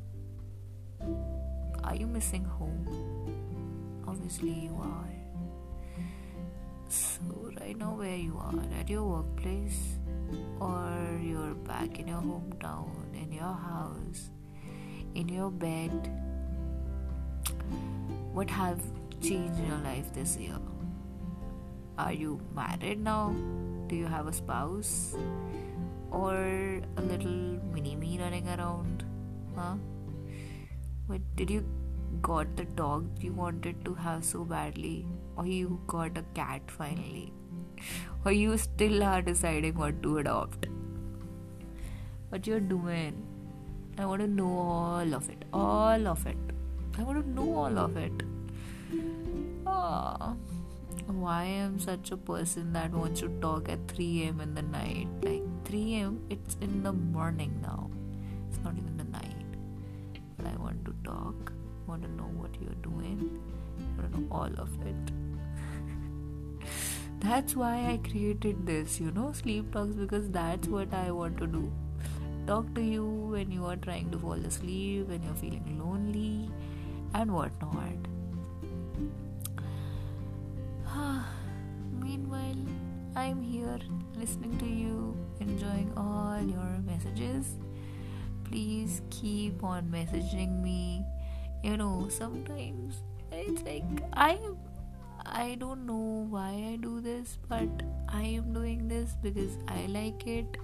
Are 1.85 1.95
you 1.95 2.07
missing 2.07 2.45
home? 2.45 2.89
Obviously, 4.09 4.51
you 4.51 4.75
are. 4.81 5.13
So, 6.89 7.53
right 7.61 7.77
now, 7.77 7.93
where 7.97 8.17
you 8.17 8.39
are 8.39 8.55
at 8.81 8.89
your 8.89 9.05
workplace, 9.05 9.99
or 10.59 11.21
you're 11.23 11.53
back 11.69 12.01
in 12.01 12.09
your 12.09 12.23
hometown, 12.23 12.89
in 13.13 13.31
your 13.31 13.53
house, 13.53 14.31
in 15.15 15.29
your 15.29 15.51
bed, 15.51 16.11
what 18.33 18.49
have 18.49 18.81
changed 19.21 19.59
in 19.59 19.67
your 19.67 19.85
life 19.85 20.15
this 20.15 20.39
year? 20.39 20.59
Are 21.99 22.15
you 22.15 22.41
married 22.55 23.05
now? 23.05 23.37
Do 23.89 23.97
you 23.97 24.07
have 24.07 24.29
a 24.29 24.33
spouse? 24.33 25.15
Or 26.11 26.35
a 26.97 27.03
little 27.03 27.61
mini 27.73 27.95
me 27.97 28.19
running 28.21 28.49
around? 28.49 29.05
Huh? 29.55 29.75
What 31.07 31.21
did 31.37 31.51
you 31.51 31.65
got 32.23 32.57
the 32.57 32.65
dog 32.65 33.07
you 33.21 33.33
wanted 33.33 33.85
to 33.85 33.95
have 33.95 34.25
so 34.25 34.45
badly? 34.45 35.07
or 35.39 35.47
you 35.47 35.81
got 35.87 36.19
a 36.19 36.25
cat 36.35 36.71
finally, 36.77 37.33
or 38.25 38.33
you 38.33 38.59
still 38.59 39.03
are 39.05 39.23
deciding 39.23 39.79
what 39.79 40.03
to 40.03 40.19
adopt. 40.19 40.67
What 42.31 42.47
you're 42.47 42.61
doing, 42.61 43.23
I 43.97 44.07
want 44.07 44.21
to 44.23 44.27
know 44.27 44.53
all 44.59 45.15
of 45.15 45.31
it, 45.31 45.45
all 45.53 46.09
of 46.09 46.27
it. 46.27 46.37
I 46.99 47.03
want 47.05 47.25
to 47.25 47.31
know 47.31 47.55
all 47.55 47.79
of 47.79 47.97
it. 47.97 48.25
Ah, 49.67 50.35
why 51.07 51.45
am 51.45 51.79
such 51.79 52.11
a 52.11 52.17
person 52.17 52.73
that 52.73 52.91
wants 52.91 53.21
to 53.21 53.29
talk 53.41 53.69
at 53.69 53.87
3 53.89 54.23
a.m. 54.25 54.41
in 54.41 54.55
the 54.55 54.63
night? 54.63 55.09
Like 55.23 55.48
3 55.69 55.95
a.m. 55.97 56.21
It's 56.31 56.57
in 56.63 56.83
the 56.83 56.93
morning 56.93 57.59
now. 57.63 57.91
It's 58.49 58.59
not 58.65 58.75
even 58.79 58.97
the 58.97 59.05
night. 59.05 59.45
But 60.37 60.47
I 60.47 60.57
want 60.57 60.85
to 60.87 60.95
talk. 61.05 61.53
I 61.53 61.91
Want 61.91 62.03
to 62.03 62.09
know 62.11 62.31
what 62.37 62.51
you're 62.61 62.81
doing. 62.83 63.39
I 63.79 64.01
Want 64.01 64.13
to 64.15 64.21
know 64.21 64.27
all 64.31 64.51
of 64.65 64.71
it. 64.87 65.13
that's 67.21 67.55
why 67.55 67.75
I 67.91 67.99
created 68.09 68.67
this, 68.67 68.99
you 68.99 69.11
know, 69.11 69.33
sleep 69.33 69.71
talks 69.73 69.95
because 69.95 70.31
that's 70.31 70.69
what 70.69 70.93
I 70.95 71.11
want 71.11 71.37
to 71.39 71.47
do. 71.47 71.71
Talk 72.47 72.75
to 72.75 72.81
you 72.81 73.05
when 73.05 73.53
you 73.53 73.67
are 73.67 73.77
trying 73.77 74.11
to 74.13 74.19
fall 74.19 74.33
asleep, 74.51 75.09
when 75.09 75.23
you're 75.23 75.35
feeling 75.35 75.79
lonely, 75.79 76.51
and 77.15 77.31
whatnot. 77.31 77.93
Meanwhile, 81.93 82.65
I'm 83.15 83.43
here 83.43 83.79
listening 84.19 84.57
to 84.59 84.67
you, 84.67 85.15
enjoying 85.41 85.93
all 85.97 86.41
your 86.41 86.81
messages. 86.87 87.57
Please 88.45 89.03
keep 89.11 89.63
on 89.63 89.89
messaging 89.89 90.63
me. 90.63 91.05
You 91.63 91.77
know, 91.77 92.09
sometimes 92.11 93.03
it's 93.33 93.63
like 93.63 93.85
I 94.13 94.39
I 95.27 95.57
don't 95.61 95.85
know 95.87 96.27
why 96.31 96.51
I 96.73 96.77
do 96.77 97.01
this, 97.01 97.39
but 97.49 97.69
I 98.09 98.23
am 98.23 98.53
doing 98.53 98.89
this 98.89 99.17
because 99.23 99.59
I 99.69 99.87
like 99.87 100.27
it. 100.27 100.57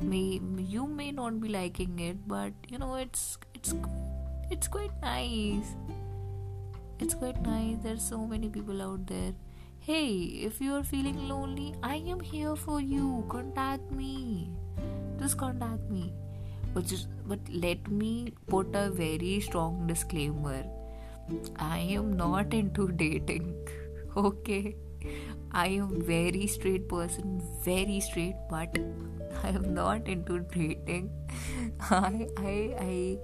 May 0.00 0.40
you 0.58 0.86
may 0.86 1.10
not 1.12 1.40
be 1.40 1.48
liking 1.48 1.98
it, 1.98 2.26
but 2.26 2.52
you 2.68 2.78
know 2.78 2.94
it's 2.94 3.38
it's 3.54 3.74
it's 4.50 4.68
quite 4.68 4.92
nice. 5.02 5.74
It's 6.98 7.14
quite 7.14 7.40
nice. 7.42 7.76
There's 7.82 8.02
so 8.02 8.26
many 8.26 8.48
people 8.48 8.80
out 8.82 9.06
there. 9.06 9.32
Hey, 9.80 10.08
if 10.46 10.60
you 10.60 10.74
are 10.74 10.82
feeling 10.82 11.28
lonely, 11.28 11.74
I 11.82 11.96
am 12.14 12.20
here 12.20 12.54
for 12.54 12.80
you. 12.80 13.24
Contact 13.28 13.90
me. 13.90 14.50
Just 15.18 15.38
contact 15.38 15.90
me. 15.90 16.12
But 16.74 16.86
just 16.86 17.08
but 17.26 17.38
let 17.50 17.88
me 17.90 18.34
put 18.46 18.74
a 18.74 18.90
very 18.90 19.40
strong 19.40 19.86
disclaimer. 19.86 20.64
I 21.56 21.78
am 22.00 22.12
not 22.16 22.52
into 22.52 22.88
dating. 23.04 23.54
okay 24.16 24.74
i 25.52 25.66
am 25.66 25.90
very 26.02 26.46
straight 26.46 26.88
person 26.88 27.40
very 27.64 28.00
straight 28.00 28.34
but 28.50 28.78
i 29.44 29.48
am 29.48 29.72
not 29.74 30.08
into 30.08 30.38
dating 30.54 31.10
i 31.90 32.28
i 32.38 32.74
i 32.78 33.18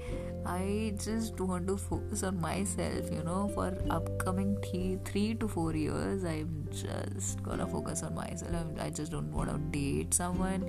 i 0.47 0.95
just 1.05 1.41
want 1.41 1.67
to 1.67 1.77
focus 1.77 2.23
on 2.23 2.41
myself 2.41 3.11
you 3.11 3.23
know 3.23 3.51
for 3.55 3.77
upcoming 3.91 4.57
three, 4.63 4.99
three 5.05 5.35
to 5.35 5.49
four 5.49 5.75
years 5.75 6.25
i'm 6.25 6.67
just 6.71 7.43
gonna 7.43 7.67
focus 7.67 8.03
on 8.03 8.15
myself. 8.15 8.67
I 8.79 8.91
just 8.91 9.13
don't 9.13 9.33
want 9.33 9.51
to 9.51 9.59
date 9.79 10.15
someone. 10.15 10.65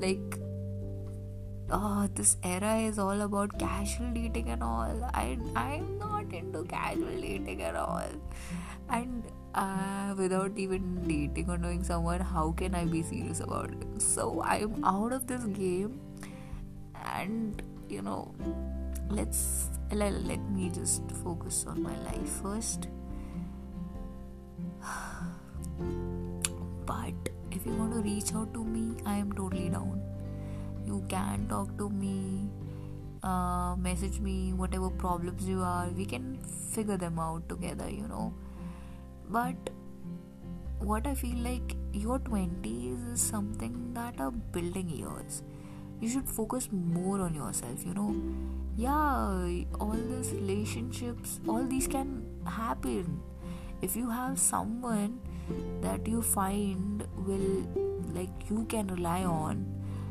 Like 0.00 0.38
oh 1.70 2.08
this 2.14 2.36
era 2.42 2.78
is 2.78 2.98
all 2.98 3.20
about 3.20 3.58
casual 3.58 4.10
dating 4.12 4.50
and 4.50 4.62
all. 4.62 5.10
I 5.14 5.38
i'm 5.54 5.98
not 5.98 6.32
into 6.32 6.64
casual 6.64 7.20
dating 7.20 7.62
at 7.62 7.76
all. 7.76 8.08
And 8.88 9.24
uh, 9.54 10.14
without 10.16 10.56
even 10.56 11.08
dating 11.08 11.50
or 11.50 11.58
knowing 11.58 11.82
someone 11.82 12.20
how 12.20 12.52
can 12.52 12.74
i 12.74 12.84
be 12.84 13.02
serious 13.02 13.40
about 13.40 13.70
it? 13.70 14.02
So 14.02 14.42
i'm 14.42 14.84
out 14.84 15.12
of 15.12 15.26
this 15.26 15.44
game 15.44 16.00
and 17.14 17.62
you 17.88 18.02
know 18.02 18.34
let's 19.10 19.68
let, 19.92 20.12
let 20.24 20.40
me 20.50 20.70
just 20.70 21.02
focus 21.22 21.64
on 21.68 21.82
my 21.82 21.96
life 21.98 22.42
first. 22.42 22.88
But 26.86 27.14
if 27.50 27.66
you 27.66 27.72
want 27.72 27.92
to 27.94 28.00
reach 28.00 28.32
out 28.34 28.52
to 28.54 28.64
me 28.64 28.96
i 29.04 29.16
am 29.16 29.32
totally 29.32 29.68
down. 29.68 30.02
You 30.84 31.04
can 31.08 31.48
talk 31.48 31.76
to 31.78 31.90
me 31.90 32.48
uh, 33.22 33.74
message 33.76 34.20
me 34.20 34.52
whatever 34.52 34.90
problems 34.90 35.48
you 35.48 35.62
are 35.62 35.88
we 35.88 36.04
can 36.04 36.38
figure 36.72 36.96
them 36.96 37.18
out 37.18 37.48
together 37.48 37.88
you 37.90 38.06
know. 38.08 38.34
But 39.28 39.70
what 40.78 41.06
i 41.06 41.14
feel 41.14 41.38
like 41.38 41.74
your 41.92 42.18
20s 42.18 43.12
is 43.12 43.20
something 43.20 43.94
that 43.94 44.20
are 44.20 44.30
building 44.30 44.90
years 44.90 45.42
you 46.00 46.08
should 46.08 46.28
focus 46.28 46.68
more 46.72 47.20
on 47.20 47.34
yourself 47.34 47.84
you 47.84 47.94
know. 47.94 48.14
Yeah 48.76 49.64
all 49.80 49.96
these 50.10 50.32
relationships 50.32 51.40
all 51.48 51.64
these 51.64 51.86
can 51.86 52.24
happen. 52.46 53.20
If 53.82 53.96
you 53.96 54.10
have 54.10 54.38
someone 54.38 55.20
that 55.80 56.06
you 56.06 56.22
find 56.22 57.06
will 57.16 57.66
like 58.14 58.50
you 58.50 58.64
can 58.68 58.86
rely 58.88 59.24
on 59.24 59.64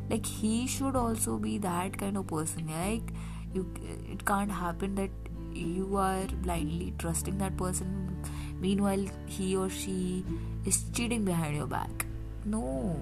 like 0.08 0.24
he 0.24 0.66
should 0.66 0.96
also 0.96 1.36
be 1.36 1.58
that 1.58 1.98
kind 1.98 2.16
of 2.16 2.26
person 2.26 2.68
like 2.68 3.12
you 3.52 3.66
it 4.08 4.24
can't 4.24 4.50
happen 4.50 4.94
that 4.94 5.10
you 5.52 5.96
are 5.96 6.26
blindly 6.42 6.92
trusting 6.98 7.38
that 7.38 7.56
person 7.56 8.16
meanwhile 8.60 9.04
he 9.26 9.56
or 9.56 9.68
she 9.68 10.24
is 10.64 10.84
cheating 10.92 11.24
behind 11.24 11.56
your 11.56 11.66
back. 11.66 12.06
No 12.44 12.98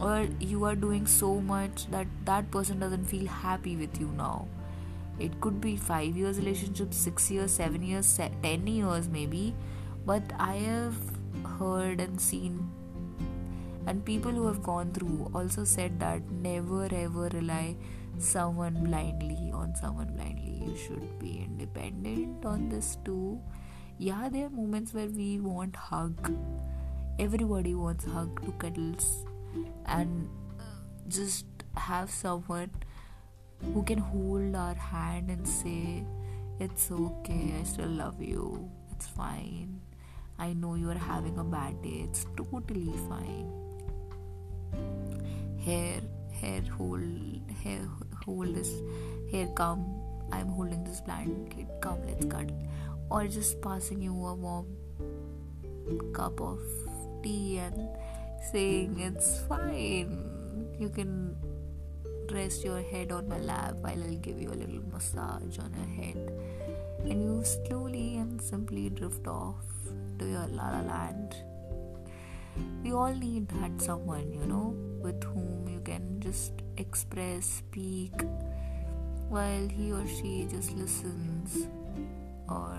or 0.00 0.26
you 0.40 0.64
are 0.64 0.74
doing 0.74 1.06
so 1.06 1.40
much 1.40 1.86
that 1.90 2.06
that 2.24 2.50
person 2.50 2.80
doesn't 2.80 3.04
feel 3.04 3.26
happy 3.26 3.76
with 3.76 4.00
you 4.00 4.08
now. 4.16 4.48
It 5.18 5.38
could 5.40 5.60
be 5.60 5.76
5 5.76 6.16
years 6.16 6.38
relationship 6.38 6.94
6 6.94 7.30
years 7.30 7.52
7 7.52 7.82
years 7.82 8.18
10 8.42 8.66
years 8.66 9.08
maybe 9.08 9.54
but 10.06 10.22
i 10.38 10.54
have 10.56 10.94
heard 11.58 12.00
and 12.00 12.18
seen 12.18 12.54
and 13.86 14.04
people 14.04 14.32
who 14.32 14.46
have 14.46 14.62
gone 14.62 14.92
through 14.92 15.30
also 15.34 15.64
said 15.64 15.98
that 16.00 16.30
never 16.30 16.88
ever 17.00 17.28
rely 17.34 17.76
someone 18.18 18.84
blindly 18.84 19.50
on 19.52 19.74
someone 19.74 20.12
blindly. 20.14 20.62
You 20.66 20.76
should 20.76 21.18
be 21.18 21.42
independent 21.44 22.44
on 22.44 22.68
this 22.68 22.98
too. 23.04 23.40
Yeah 23.98 24.28
there 24.28 24.46
are 24.46 24.50
moments 24.50 24.94
where 24.94 25.08
we 25.08 25.40
want 25.40 25.76
hug. 25.76 26.34
Everybody 27.18 27.74
wants 27.74 28.04
hug 28.04 28.44
to 28.44 28.52
cuddles 28.52 29.24
and 29.86 30.28
uh, 30.58 30.62
just 31.08 31.46
have 31.76 32.10
someone 32.10 32.70
who 33.72 33.82
can 33.82 33.98
hold 33.98 34.54
our 34.54 34.74
hand 34.74 35.30
and 35.30 35.46
say 35.46 36.04
it's 36.58 36.90
okay 36.90 37.54
i 37.58 37.62
still 37.64 37.88
love 37.88 38.20
you. 38.20 38.70
It's 38.92 39.06
fine. 39.06 39.80
I 40.38 40.52
know 40.52 40.74
you 40.74 40.90
are 40.90 40.98
having 40.98 41.38
a 41.38 41.44
bad 41.44 41.82
day. 41.82 42.04
It's 42.04 42.26
totally 42.36 42.92
fine. 43.08 43.48
Here 45.56 46.00
here 46.32 46.62
hold 46.76 47.00
here 47.62 47.88
hold 48.24 48.54
this 48.54 48.70
here 49.30 49.48
come. 49.54 49.84
I'm 50.32 50.48
holding 50.48 50.84
this 50.84 51.00
blanket. 51.00 51.66
Come 51.80 52.06
let's 52.06 52.26
cuddle 52.26 52.56
or 53.10 53.26
just 53.26 53.60
passing 53.60 54.02
you 54.02 54.12
a 54.26 54.34
warm 54.34 54.66
cup 56.12 56.40
of 56.40 56.60
tea 57.22 57.58
and 57.58 57.88
saying 58.40 59.00
it's 59.00 59.40
fine. 59.48 60.26
You 60.78 60.88
can 60.88 61.36
rest 62.32 62.64
your 62.64 62.80
head 62.82 63.12
on 63.12 63.28
my 63.28 63.38
lap 63.38 63.74
while 63.80 64.02
I'll 64.02 64.16
give 64.16 64.40
you 64.40 64.50
a 64.50 64.58
little 64.58 64.82
massage 64.92 65.58
on 65.58 65.74
your 65.74 66.04
head. 66.04 66.32
And 67.00 67.22
you 67.22 67.44
slowly 67.44 68.16
and 68.16 68.40
simply 68.40 68.88
drift 68.90 69.26
off 69.26 69.64
to 70.18 70.26
your 70.26 70.46
la 70.48 70.70
la 70.70 70.80
land. 70.80 71.34
We 72.82 72.92
all 72.92 73.14
need 73.14 73.48
that 73.48 73.80
someone, 73.80 74.32
you 74.32 74.44
know, 74.46 74.74
with 75.00 75.22
whom 75.24 75.68
you 75.68 75.80
can 75.80 76.20
just 76.20 76.52
express, 76.76 77.46
speak, 77.46 78.12
while 79.28 79.68
he 79.68 79.92
or 79.92 80.06
she 80.06 80.46
just 80.50 80.72
listens 80.72 81.68
or 82.48 82.78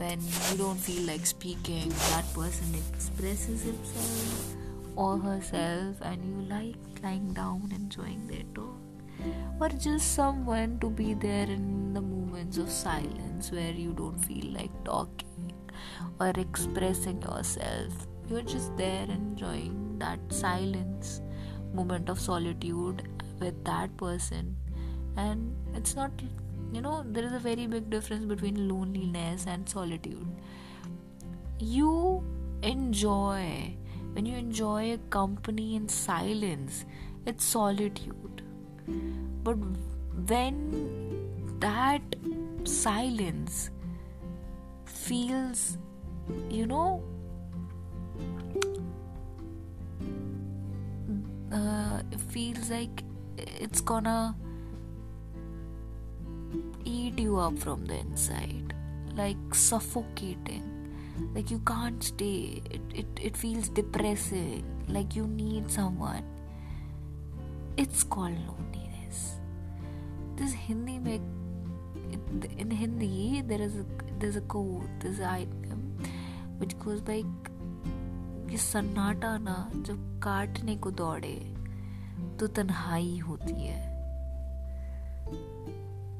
when 0.00 0.18
you 0.50 0.56
don't 0.56 0.78
feel 0.78 1.02
like 1.06 1.26
speaking, 1.26 1.90
that 2.10 2.24
person 2.32 2.74
expresses 2.74 3.64
himself 3.64 4.56
or 4.96 5.18
herself, 5.18 5.96
and 6.00 6.24
you 6.24 6.48
like 6.48 6.76
lying 7.02 7.34
down 7.34 7.70
enjoying 7.74 8.26
their 8.26 8.44
talk. 8.54 8.76
Or 9.60 9.68
just 9.68 10.14
someone 10.14 10.78
to 10.80 10.88
be 10.88 11.12
there 11.12 11.44
in 11.44 11.92
the 11.92 12.00
moments 12.00 12.56
of 12.56 12.70
silence 12.70 13.52
where 13.52 13.72
you 13.72 13.92
don't 13.92 14.18
feel 14.24 14.52
like 14.54 14.72
talking 14.84 15.52
or 16.18 16.32
expressing 16.36 17.20
yourself. 17.20 18.06
You're 18.30 18.40
just 18.40 18.74
there 18.78 19.04
enjoying 19.04 19.98
that 19.98 20.20
silence, 20.30 21.20
moment 21.74 22.08
of 22.08 22.18
solitude 22.18 23.06
with 23.38 23.62
that 23.64 23.94
person, 23.98 24.56
and 25.18 25.54
it's 25.74 25.94
not 25.94 26.10
you 26.72 26.80
know 26.80 27.04
there 27.06 27.24
is 27.24 27.32
a 27.32 27.38
very 27.38 27.66
big 27.66 27.90
difference 27.90 28.24
between 28.24 28.68
loneliness 28.68 29.46
and 29.46 29.68
solitude. 29.68 30.26
You 31.58 32.24
enjoy 32.62 33.76
when 34.12 34.26
you 34.26 34.36
enjoy 34.36 34.92
a 34.92 34.98
company 35.10 35.76
in 35.76 35.88
silence 35.88 36.84
it's 37.26 37.44
solitude. 37.44 38.42
But 39.42 39.56
when 40.26 41.58
that 41.60 42.02
silence 42.64 43.70
feels 44.84 45.78
you 46.48 46.66
know 46.66 47.02
uh, 51.52 52.02
feels 52.28 52.70
like 52.70 53.02
it's 53.36 53.80
gonna 53.80 54.34
eat 56.89 57.19
you 57.19 57.37
up 57.37 57.57
from 57.57 57.85
the 57.85 57.95
inside 57.95 58.73
like 59.15 59.37
suffocating 59.53 60.63
like 61.33 61.49
you 61.49 61.59
can't 61.59 62.03
stay 62.03 62.61
it, 62.69 62.81
it, 62.93 63.05
it 63.21 63.37
feels 63.37 63.69
depressing 63.69 64.63
like 64.87 65.15
you 65.15 65.27
need 65.27 65.71
someone 65.71 66.23
it's 67.77 68.03
called 68.03 68.37
loneliness 68.47 69.35
this 70.35 70.53
hindi 70.53 70.99
make 70.99 71.21
in 72.57 72.71
hindi 72.71 73.41
there 73.41 73.61
is 73.61 73.75
a 73.77 73.85
there's 74.19 74.35
a 74.35 74.41
quote 74.41 74.87
there's 74.99 75.19
an 75.19 75.25
item 75.25 75.97
which 76.59 76.77
goes 76.79 77.01
like 77.07 77.51
कि 78.49 78.57
सन्नाटा 78.57 79.37
ना 79.37 79.71
जब 79.75 80.19
काटने 80.23 80.75
को 80.75 80.91
दौड़े 80.91 81.55
तो 82.39 82.47
तन्हाई 82.47 83.17
होती 83.17 83.53
है 83.53 83.88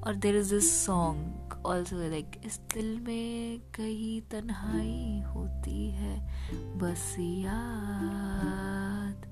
और 0.07 0.15
there 0.15 0.37
is 0.37 0.55
this 0.55 0.87
song 0.87 1.63
also 1.67 1.97
like 1.97 2.41
इस 2.45 2.61
दिल 2.75 3.01
में 3.01 3.61
कहीं 3.61 4.23
तन्हाई 4.23 5.23
होती 5.27 5.91
है, 5.91 6.29
बस 6.79 7.17
याद 7.19 9.27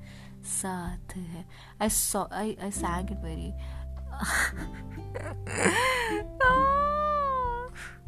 साथ 0.44 1.16
है। 1.16 1.46
I 1.82 1.88
saw 1.88 2.26
I 2.32 2.56
I 2.62 2.70
sang 2.70 3.10
it 3.10 3.16
very 3.16 3.52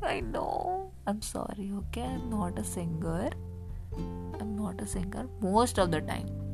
I 0.06 0.20
know 0.20 0.92
I 1.08 1.14
am 1.14 1.20
sorry 1.20 1.72
okay 1.72 2.00
I 2.00 2.14
am 2.14 2.28
not 2.28 2.58
a 2.58 2.62
singer 2.62 3.24
I 3.24 4.40
am 4.40 4.62
not 4.62 4.80
a 4.80 4.84
singer 4.84 5.40
most 5.42 5.78
of 5.78 5.90
the 5.90 5.94
time 5.94 6.49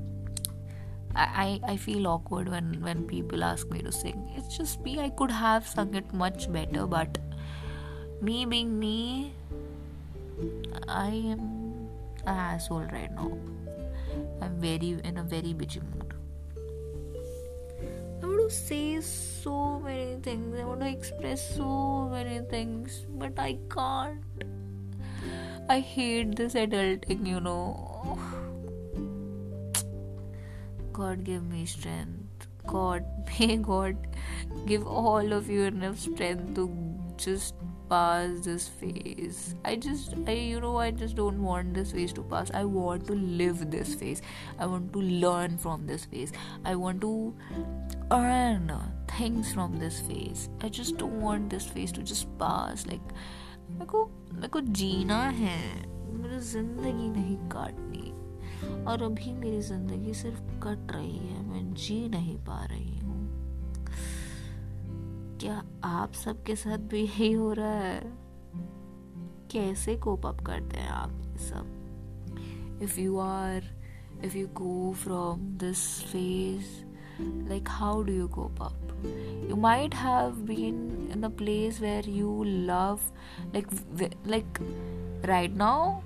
I, 1.16 1.60
I, 1.66 1.76
feel 1.76 2.06
awkward 2.06 2.48
when, 2.48 2.80
when 2.82 3.04
people 3.04 3.42
ask 3.42 3.68
me 3.70 3.80
to 3.80 3.90
sing. 3.90 4.30
It's 4.36 4.56
just 4.56 4.80
me. 4.82 5.00
I 5.00 5.08
could 5.08 5.30
have 5.30 5.66
sung 5.66 5.94
it 5.94 6.12
much 6.12 6.52
better, 6.52 6.86
but 6.86 7.18
me 8.20 8.44
being 8.44 8.78
me, 8.78 9.32
I 10.86 11.08
am 11.08 11.88
an 12.26 12.36
asshole 12.36 12.88
right 12.92 13.10
now. 13.14 13.38
I'm 14.42 14.60
very 14.60 15.00
in 15.04 15.16
a 15.16 15.22
very 15.22 15.54
bitchy 15.54 15.82
mood. 15.82 16.14
I 18.22 18.26
want 18.26 18.50
to 18.50 18.54
say 18.54 19.00
so 19.00 19.80
many 19.80 20.16
things. 20.22 20.58
I 20.60 20.64
want 20.64 20.80
to 20.80 20.88
express 20.88 21.56
so 21.56 22.08
many 22.10 22.40
things, 22.40 23.06
but 23.08 23.38
I 23.38 23.58
can't. 23.70 24.20
I 25.68 25.80
hate 25.80 26.36
this 26.36 26.54
adulting, 26.54 27.26
you 27.26 27.40
know. 27.40 28.18
God 30.96 31.24
give 31.24 31.44
me 31.52 31.66
strength. 31.66 32.48
God, 32.66 33.04
may 33.38 33.56
God 33.56 33.96
give 34.66 34.86
all 34.86 35.32
of 35.32 35.50
you 35.50 35.64
enough 35.64 35.98
strength 35.98 36.54
to 36.56 36.68
just 37.16 37.54
pass 37.88 38.40
this 38.40 38.66
phase. 38.66 39.54
I 39.64 39.76
just, 39.76 40.14
I, 40.26 40.32
you 40.32 40.60
know, 40.60 40.76
I 40.78 40.90
just 40.90 41.14
don't 41.16 41.42
want 41.42 41.74
this 41.74 41.92
phase 41.92 42.12
to 42.14 42.22
pass. 42.22 42.50
I 42.52 42.64
want 42.64 43.06
to 43.08 43.14
live 43.14 43.70
this 43.70 43.94
phase. 43.94 44.22
I 44.58 44.66
want 44.66 44.92
to 44.94 45.00
learn 45.00 45.58
from 45.58 45.86
this 45.86 46.04
phase. 46.04 46.32
I 46.64 46.74
want 46.74 47.00
to 47.02 47.34
earn 48.10 48.72
things 49.16 49.52
from 49.52 49.78
this 49.78 50.00
phase. 50.00 50.48
I 50.62 50.68
just 50.68 50.96
don't 50.98 51.20
want 51.20 51.50
this 51.50 51.66
phase 51.66 51.92
to 51.92 52.02
just 52.02 52.26
pass. 52.38 52.86
Like, 52.86 53.14
मेरे 53.70 53.86
को 53.90 54.04
मेरे 54.32 54.48
को 54.48 54.60
जीना 54.80 55.22
है 55.38 55.58
मेरी 56.18 56.38
ज़िंदगी 56.50 57.08
नहीं 57.16 57.36
काटनी 57.54 58.05
और 58.88 59.02
अभी 59.02 59.32
मेरी 59.32 59.60
ज़िंदगी 59.60 60.14
सिर्फ़ 60.14 60.40
कट 60.40 60.92
रही 60.92 61.18
है, 61.18 61.42
मैं 61.46 61.74
जी 61.74 62.08
नहीं 62.08 62.36
पा 62.36 62.64
रही 62.64 62.98
हूँ। 62.98 63.16
क्या 65.40 65.62
आप 65.84 66.12
सबके 66.12 66.56
साथ 66.56 66.78
भी 66.78 67.02
यही 67.02 67.32
हो 67.32 67.52
रहा 67.52 67.72
है? 67.72 68.00
कैसे 69.52 69.96
कोप 69.96 70.26
अप 70.26 70.40
करते 70.40 70.76
हैं 70.76 70.88
आप 70.88 71.10
सब? 71.38 71.72
If 72.82 73.00
you 73.00 73.18
are 73.18 73.62
if 74.24 74.36
you 74.36 74.46
go 74.46 74.92
from 74.92 75.40
this 75.40 76.02
phase 76.02 76.66
like 77.48 77.68
how 77.68 78.02
do 78.02 78.12
you 78.12 78.28
cope 78.28 78.62
up 78.62 78.82
you 79.50 79.56
might 79.56 79.94
have 79.94 80.30
been 80.30 81.08
in 81.16 81.22
a 81.22 81.28
place 81.28 81.80
where 81.80 82.08
you 82.08 82.44
love 82.44 83.00
like 83.54 83.66
like 84.26 84.58
right 85.24 85.50
now 85.50 86.00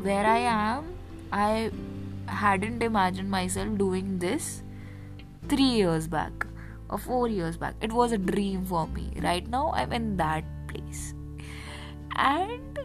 where 0.00 0.26
I 0.26 0.42
am 0.42 0.94
I 1.32 1.68
hadn't 2.26 2.82
imagined 2.82 3.30
myself 3.30 3.78
doing 3.78 4.18
this 4.18 4.62
3 5.48 5.62
years 5.62 6.06
back 6.08 6.46
or 6.88 6.98
four 6.98 7.28
years 7.28 7.56
back. 7.56 7.74
It 7.80 7.92
was 7.92 8.12
a 8.12 8.18
dream 8.18 8.64
for 8.64 8.86
me. 8.88 9.12
Right 9.22 9.48
now, 9.48 9.72
I'm 9.72 9.92
in 9.92 10.16
that 10.16 10.44
place. 10.68 11.14
And 12.16 12.78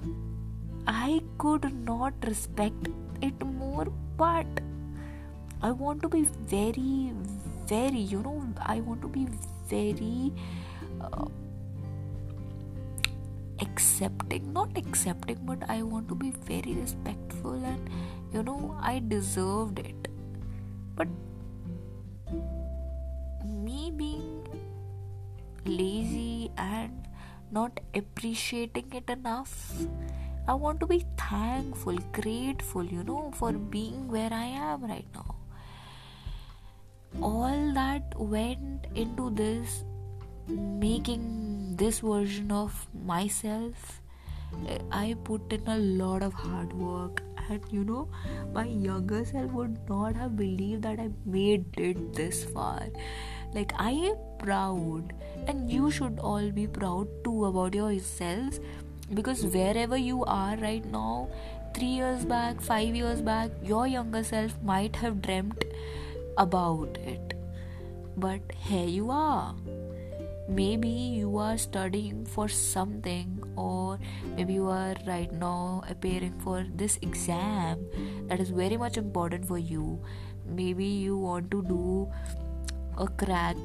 I 0.87 1.21
could 1.37 1.71
not 1.85 2.13
respect 2.25 2.89
it 3.21 3.45
more, 3.45 3.85
but 4.17 4.47
I 5.61 5.71
want 5.71 6.01
to 6.01 6.09
be 6.09 6.23
very, 6.47 7.13
very, 7.67 7.99
you 7.99 8.21
know, 8.23 8.43
I 8.65 8.79
want 8.81 9.01
to 9.03 9.07
be 9.07 9.27
very 9.67 10.33
uh, 10.99 11.25
accepting, 13.61 14.51
not 14.51 14.75
accepting, 14.75 15.37
but 15.43 15.69
I 15.69 15.83
want 15.83 16.07
to 16.09 16.15
be 16.15 16.31
very 16.31 16.73
respectful 16.73 17.53
and, 17.53 17.89
you 18.33 18.43
know, 18.43 18.77
I 18.81 19.01
deserved 19.05 19.79
it. 19.79 20.07
But 20.95 21.07
me 23.45 23.91
being 23.95 24.47
lazy 25.65 26.51
and 26.57 27.07
not 27.51 27.79
appreciating 27.93 28.93
it 28.93 29.09
enough. 29.09 29.73
I 30.47 30.53
want 30.55 30.79
to 30.79 30.87
be 30.87 31.05
thankful, 31.17 31.97
grateful, 32.13 32.83
you 32.83 33.03
know, 33.03 33.31
for 33.35 33.51
being 33.51 34.07
where 34.07 34.33
I 34.33 34.45
am 34.45 34.83
right 34.83 35.05
now. 35.13 35.35
All 37.21 37.73
that 37.73 38.13
went 38.17 38.87
into 38.95 39.29
this, 39.29 39.83
making 40.47 41.75
this 41.75 41.99
version 41.99 42.51
of 42.51 42.87
myself. 42.93 44.00
I 44.91 45.15
put 45.23 45.51
in 45.53 45.67
a 45.67 45.77
lot 45.77 46.23
of 46.23 46.33
hard 46.33 46.73
work, 46.73 47.23
and 47.49 47.61
you 47.71 47.83
know, 47.83 48.07
my 48.53 48.65
younger 48.65 49.23
self 49.25 49.51
would 49.51 49.77
not 49.89 50.15
have 50.15 50.35
believed 50.35 50.83
that 50.83 50.99
I 50.99 51.09
made 51.25 51.65
it 51.77 52.13
this 52.13 52.43
far. 52.43 52.87
Like 53.53 53.73
i 53.77 53.91
am 53.91 54.15
proud 54.39 55.13
and 55.45 55.69
you 55.69 55.91
should 55.91 56.19
all 56.19 56.51
be 56.51 56.67
proud 56.67 57.09
too 57.23 57.45
about 57.45 57.73
yourselves 57.73 58.61
because 59.13 59.43
wherever 59.55 59.97
you 59.97 60.23
are 60.23 60.55
right 60.61 60.85
now 60.85 61.27
3 61.75 61.85
years 61.85 62.23
back 62.23 62.61
5 62.61 62.95
years 62.95 63.21
back 63.21 63.51
your 63.71 63.87
younger 63.87 64.23
self 64.23 64.55
might 64.63 64.95
have 64.95 65.21
dreamt 65.21 65.65
about 66.37 66.97
it. 67.15 67.33
But 68.15 68.55
here 68.69 68.87
you 68.87 69.11
are 69.11 69.53
maybe 70.55 70.89
you 70.89 71.37
are 71.37 71.57
studying 71.57 72.25
for 72.25 72.47
something 72.49 73.41
or 73.55 73.97
maybe 74.35 74.53
you 74.53 74.67
are 74.67 74.95
right 75.07 75.31
now 75.31 75.81
appearing 75.89 76.33
for 76.39 76.65
this 76.75 76.97
exam 77.01 77.85
that 78.27 78.39
is 78.39 78.49
very 78.49 78.75
much 78.75 78.97
important 78.97 79.45
for 79.45 79.57
you. 79.57 80.01
Maybe 80.45 80.85
you 80.85 81.17
want 81.17 81.51
to 81.51 81.63
do 81.63 82.11
a 82.97 83.07
crack 83.07 83.55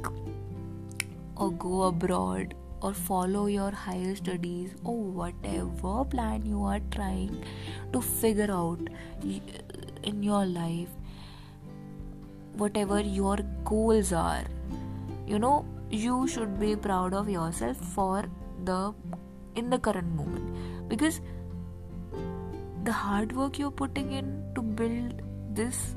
or 1.36 1.50
go 1.52 1.82
abroad 1.82 2.54
or 2.80 2.94
follow 2.94 3.46
your 3.46 3.72
higher 3.72 4.14
studies 4.14 4.74
or 4.84 4.96
whatever 4.96 6.04
plan 6.04 6.46
you 6.46 6.62
are 6.62 6.80
trying 6.92 7.44
to 7.92 8.00
figure 8.00 8.50
out 8.50 8.78
in 9.24 10.22
your 10.22 10.46
life 10.46 10.88
whatever 12.56 13.00
your 13.00 13.38
goals 13.64 14.12
are. 14.12 14.44
You 15.26 15.40
know 15.40 15.64
you 15.90 16.26
should 16.26 16.58
be 16.58 16.74
proud 16.76 17.14
of 17.14 17.28
yourself 17.28 17.76
for 17.76 18.24
the 18.64 18.94
in 19.54 19.70
the 19.70 19.78
current 19.78 20.14
moment. 20.14 20.88
Because 20.88 21.20
the 22.84 22.92
hard 22.92 23.32
work 23.32 23.58
you're 23.58 23.70
putting 23.70 24.12
in 24.12 24.44
to 24.54 24.62
build 24.62 25.22
this 25.50 25.94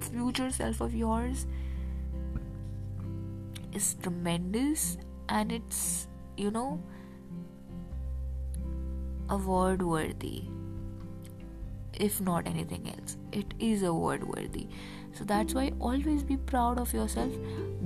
future 0.00 0.50
self 0.50 0.80
of 0.80 0.94
yours 0.94 1.46
is 3.72 3.94
tremendous 4.02 4.98
and 5.28 5.52
it's 5.52 6.06
you 6.36 6.50
know 6.50 6.80
award 9.28 9.82
worthy 9.82 10.44
if 11.98 12.20
not 12.20 12.46
anything 12.46 12.88
else. 12.88 13.16
It 13.32 13.54
is 13.58 13.82
award 13.82 14.24
worthy. 14.24 14.68
So 15.12 15.24
that's 15.24 15.54
why 15.54 15.72
always 15.80 16.22
be 16.22 16.36
proud 16.36 16.78
of 16.78 16.92
yourself. 16.92 17.32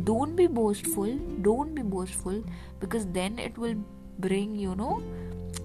Don't 0.05 0.35
be 0.35 0.47
boastful. 0.47 1.17
Don't 1.43 1.75
be 1.75 1.83
boastful 1.83 2.43
because 2.81 3.07
then 3.07 3.39
it 3.39 3.57
will 3.57 3.77
bring 4.19 4.57
you 4.57 4.75
know 4.75 5.03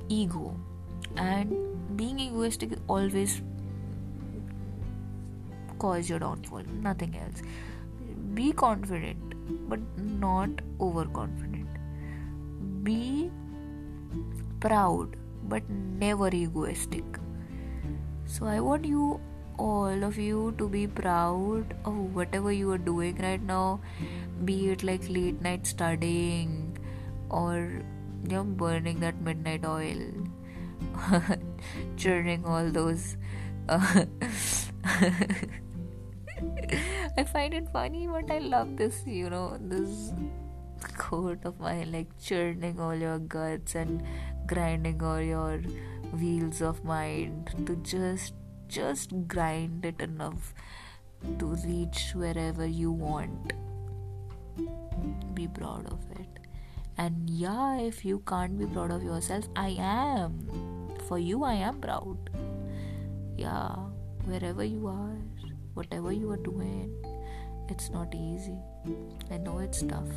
ego. 0.10 0.56
And 1.18 1.98
being 1.98 2.20
egoistic 2.20 2.78
always 2.88 3.42
cause 5.80 6.10
your 6.10 6.20
downfall. 6.20 6.64
Nothing 6.82 7.18
else. 7.18 7.42
Be 8.34 8.52
confident 8.52 9.70
but 9.70 9.80
not 9.98 10.50
overconfident. 10.80 11.68
Be 12.84 13.32
proud 14.60 15.16
but 15.48 15.68
never 15.70 16.30
egoistic 16.30 17.04
so 18.38 18.46
i 18.54 18.60
want 18.60 18.86
you 18.92 19.20
all 19.58 20.04
of 20.04 20.18
you 20.18 20.54
to 20.58 20.68
be 20.68 20.86
proud 21.02 21.74
of 21.86 22.00
whatever 22.20 22.52
you 22.52 22.72
are 22.72 22.84
doing 22.90 23.18
right 23.26 23.42
now 23.42 23.80
be 24.44 24.70
it 24.70 24.84
like 24.84 25.10
late 25.10 25.42
night 25.42 25.66
studying 25.66 26.78
or 27.30 27.82
you 28.30 28.36
know 28.36 28.44
burning 28.44 29.00
that 29.00 29.22
midnight 29.22 29.66
oil 29.66 30.02
churning 31.98 32.44
all 32.46 32.70
those 32.80 33.16
uh, 33.70 34.06
I 37.18 37.24
find 37.24 37.54
it 37.54 37.70
funny, 37.72 38.08
but 38.08 38.30
I 38.30 38.40
love 38.40 38.76
this, 38.76 39.04
you 39.06 39.30
know, 39.30 39.58
this 39.60 40.12
quote 40.98 41.46
of 41.46 41.60
mine 41.60 41.92
like 41.92 42.08
churning 42.22 42.80
all 42.80 42.94
your 42.94 43.20
guts 43.20 43.76
and 43.76 44.04
grinding 44.46 45.02
all 45.02 45.22
your 45.22 45.62
wheels 46.16 46.62
of 46.62 46.84
mind 46.84 47.52
to 47.66 47.76
just 47.78 48.34
just 48.68 49.14
grind 49.28 49.86
it 49.86 50.02
enough 50.02 50.54
to 51.40 51.48
reach 51.66 52.12
wherever 52.14 52.66
you 52.66 52.92
want. 52.92 53.54
Be 55.34 55.48
proud 55.48 55.86
of 55.92 56.00
it. 56.20 56.28
And 56.98 57.30
yeah 57.30 57.80
if 57.80 58.06
you 58.06 58.20
can't 58.28 58.58
be 58.58 58.66
proud 58.66 58.92
of 58.92 59.04
yourself 59.04 59.50
i 59.56 59.76
am. 59.80 60.40
For 61.08 61.20
you 61.20 61.44
i 61.44 61.54
am 61.54 61.82
proud. 61.82 62.30
Yeah 63.38 63.76
wherever 64.26 64.64
you 64.64 64.88
are 64.88 65.18
whatever 65.74 66.12
you 66.12 66.32
are 66.32 66.38
doing 66.38 66.96
it's 67.70 67.90
not 67.90 68.14
easy. 68.16 68.58
I 69.32 69.38
know 69.38 69.60
it's 69.60 69.82
tough. 69.82 70.16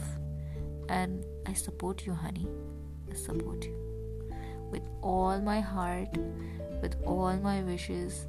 And 0.88 1.24
i 1.46 1.52
support 1.52 2.06
you 2.06 2.12
honey. 2.12 2.48
I 3.10 3.14
support 3.14 3.64
you 3.64 3.87
with 4.70 4.82
all 5.02 5.40
my 5.40 5.60
heart 5.60 6.08
with 6.82 6.96
all 7.04 7.36
my 7.36 7.62
wishes 7.62 8.26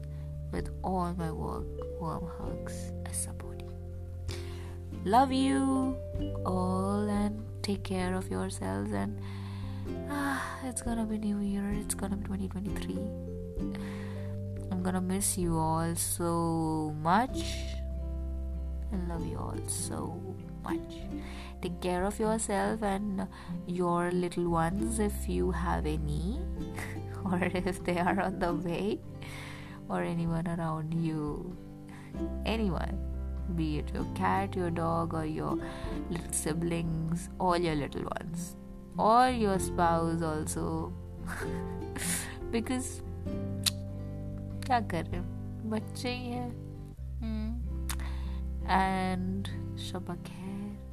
with 0.52 0.69
all 0.84 1.13
my 1.13 1.32
warm 1.32 2.28
hugs. 2.38 2.91
I 3.06 3.12
support. 3.12 3.62
Love 5.06 5.32
you 5.32 5.95
all 6.45 7.08
and 7.08 7.43
take 7.62 7.84
care 7.84 8.15
of 8.15 8.30
yourselves. 8.30 8.91
And 8.91 9.19
ah, 10.10 10.43
it's 10.65 10.82
gonna 10.82 11.06
be 11.06 11.17
New 11.17 11.39
Year. 11.39 11.69
It's 11.71 11.95
gonna 11.95 12.17
be 12.17 12.25
2023. 12.25 12.97
I'm 14.71 14.84
gonna 14.84 15.02
miss 15.02 15.38
you 15.38 15.58
all 15.58 15.95
so 15.95 16.95
much. 17.02 17.43
I 18.91 18.95
love 19.08 19.25
you 19.25 19.38
all 19.38 19.58
so 19.67 20.19
much. 20.62 20.96
Take 21.62 21.80
care 21.80 22.04
of 22.04 22.18
yourself 22.18 22.82
and 22.82 23.26
your 23.66 24.10
little 24.10 24.48
ones 24.50 24.98
if 24.98 25.28
you 25.28 25.50
have 25.50 25.87
any, 25.87 26.38
or 27.24 27.40
if 27.42 27.82
they 27.84 27.98
are 27.98 28.20
on 28.20 28.38
the 28.38 28.52
way 28.52 29.00
or 29.88 30.02
anyone 30.02 30.46
around 30.46 30.92
you. 30.94 31.56
Anyone, 32.46 32.98
be 33.56 33.78
it 33.78 33.90
your 33.94 34.04
cat, 34.14 34.54
your 34.54 34.70
dog, 34.70 35.14
or 35.14 35.24
your 35.26 35.58
little 36.10 36.32
siblings, 36.32 37.28
all 37.38 37.56
your 37.56 37.74
little 37.74 38.04
ones, 38.04 38.56
or 38.98 39.28
your 39.28 39.58
spouse 39.58 40.22
also. 40.22 40.92
because 42.50 43.00
क्या 44.66 44.80
कर 44.90 45.04
रहे 45.04 45.20
बच्चे 45.70 46.10
ही 46.14 46.30
हैं 46.30 46.50
and 48.68 49.48
Shaba 49.87 50.14
खैर 50.26 50.38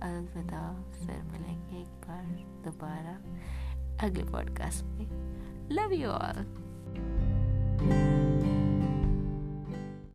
अलविदा। 0.03 0.93
फिर 0.93 1.23
मिलेंगे 1.23 1.81
एक 1.81 1.87
बार 1.87 2.25
दोबारा 2.65 4.07
अगले 4.07 4.25
पॉडकास्ट 4.25 4.85
में। 4.85 5.07
Love 5.73 5.93
you 5.93 6.09
all 6.09 6.45